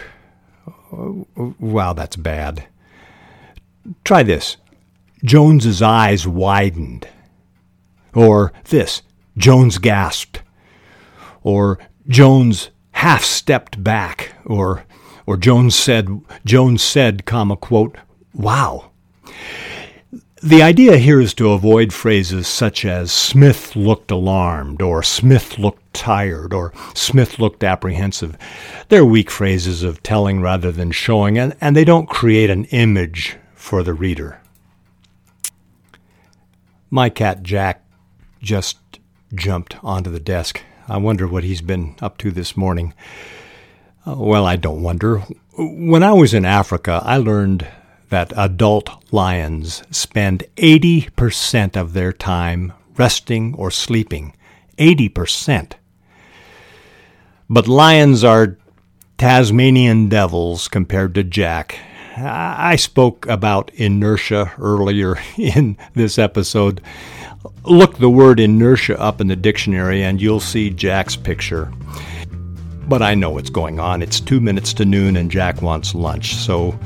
Wow, 0.90 1.92
that's 1.92 2.16
bad. 2.16 2.66
Try 4.04 4.22
this. 4.22 4.56
Jones's 5.22 5.82
eyes 5.82 6.26
widened. 6.26 7.06
Or 8.14 8.52
this. 8.64 9.02
Jones 9.36 9.78
gasped. 9.78 10.42
Or 11.42 11.78
Jones 12.06 12.70
half 12.92 13.22
stepped 13.22 13.82
back. 13.84 14.34
Or 14.46 14.84
or 15.26 15.36
Jones 15.36 15.74
said 15.74 16.08
Jones 16.46 16.82
said, 16.82 17.26
comma 17.26 17.56
quote, 17.56 17.98
wow. 18.34 18.90
The 20.40 20.62
idea 20.62 20.98
here 20.98 21.20
is 21.20 21.34
to 21.34 21.50
avoid 21.50 21.92
phrases 21.92 22.46
such 22.46 22.84
as 22.84 23.10
Smith 23.10 23.74
looked 23.74 24.12
alarmed, 24.12 24.80
or 24.80 25.02
Smith 25.02 25.58
looked 25.58 25.92
tired, 25.92 26.54
or 26.54 26.72
Smith 26.94 27.40
looked 27.40 27.64
apprehensive. 27.64 28.38
They're 28.88 29.04
weak 29.04 29.32
phrases 29.32 29.82
of 29.82 30.02
telling 30.04 30.40
rather 30.40 30.70
than 30.70 30.92
showing, 30.92 31.38
and, 31.38 31.56
and 31.60 31.74
they 31.74 31.84
don't 31.84 32.08
create 32.08 32.50
an 32.50 32.66
image 32.66 33.36
for 33.54 33.82
the 33.82 33.94
reader. 33.94 34.40
My 36.88 37.08
cat 37.08 37.42
Jack 37.42 37.84
just 38.40 38.78
jumped 39.34 39.76
onto 39.82 40.10
the 40.10 40.20
desk. 40.20 40.62
I 40.86 40.98
wonder 40.98 41.26
what 41.26 41.44
he's 41.44 41.60
been 41.60 41.96
up 42.00 42.16
to 42.18 42.30
this 42.30 42.56
morning. 42.56 42.94
Uh, 44.06 44.14
well, 44.16 44.46
I 44.46 44.54
don't 44.54 44.82
wonder. 44.82 45.18
When 45.58 46.04
I 46.04 46.12
was 46.12 46.32
in 46.32 46.44
Africa, 46.44 47.02
I 47.04 47.16
learned 47.16 47.66
that 48.08 48.32
adult 48.36 48.90
lions 49.12 49.82
spend 49.90 50.44
80% 50.56 51.76
of 51.76 51.92
their 51.92 52.12
time 52.12 52.72
resting 52.96 53.54
or 53.54 53.70
sleeping. 53.70 54.34
80%. 54.78 55.72
But 57.50 57.68
lions 57.68 58.24
are 58.24 58.58
Tasmanian 59.16 60.08
devils 60.08 60.68
compared 60.68 61.14
to 61.14 61.24
Jack. 61.24 61.78
I 62.16 62.76
spoke 62.76 63.26
about 63.26 63.70
inertia 63.74 64.52
earlier 64.58 65.18
in 65.36 65.76
this 65.94 66.18
episode. 66.18 66.80
Look 67.64 67.98
the 67.98 68.10
word 68.10 68.40
inertia 68.40 68.98
up 69.00 69.20
in 69.20 69.28
the 69.28 69.36
dictionary 69.36 70.02
and 70.02 70.20
you'll 70.20 70.40
see 70.40 70.70
Jack's 70.70 71.16
picture. 71.16 71.72
But 72.88 73.02
I 73.02 73.14
know 73.14 73.30
what's 73.30 73.50
going 73.50 73.78
on. 73.78 74.02
It's 74.02 74.20
two 74.20 74.40
minutes 74.40 74.72
to 74.74 74.84
noon 74.84 75.16
and 75.16 75.30
Jack 75.30 75.60
wants 75.62 75.94
lunch, 75.94 76.34
so 76.34 76.78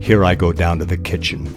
here 0.00 0.24
I 0.24 0.34
go 0.34 0.52
down 0.52 0.78
to 0.78 0.84
the 0.84 0.96
kitchen. 0.96 1.52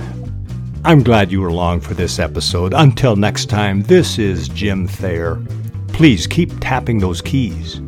I'm 0.83 1.03
glad 1.03 1.31
you 1.31 1.41
were 1.41 1.47
along 1.47 1.81
for 1.81 1.93
this 1.93 2.17
episode. 2.17 2.73
Until 2.73 3.15
next 3.15 3.49
time, 3.49 3.83
this 3.83 4.17
is 4.17 4.49
Jim 4.49 4.87
Thayer. 4.87 5.39
Please 5.89 6.25
keep 6.25 6.51
tapping 6.59 6.99
those 6.99 7.21
keys. 7.21 7.79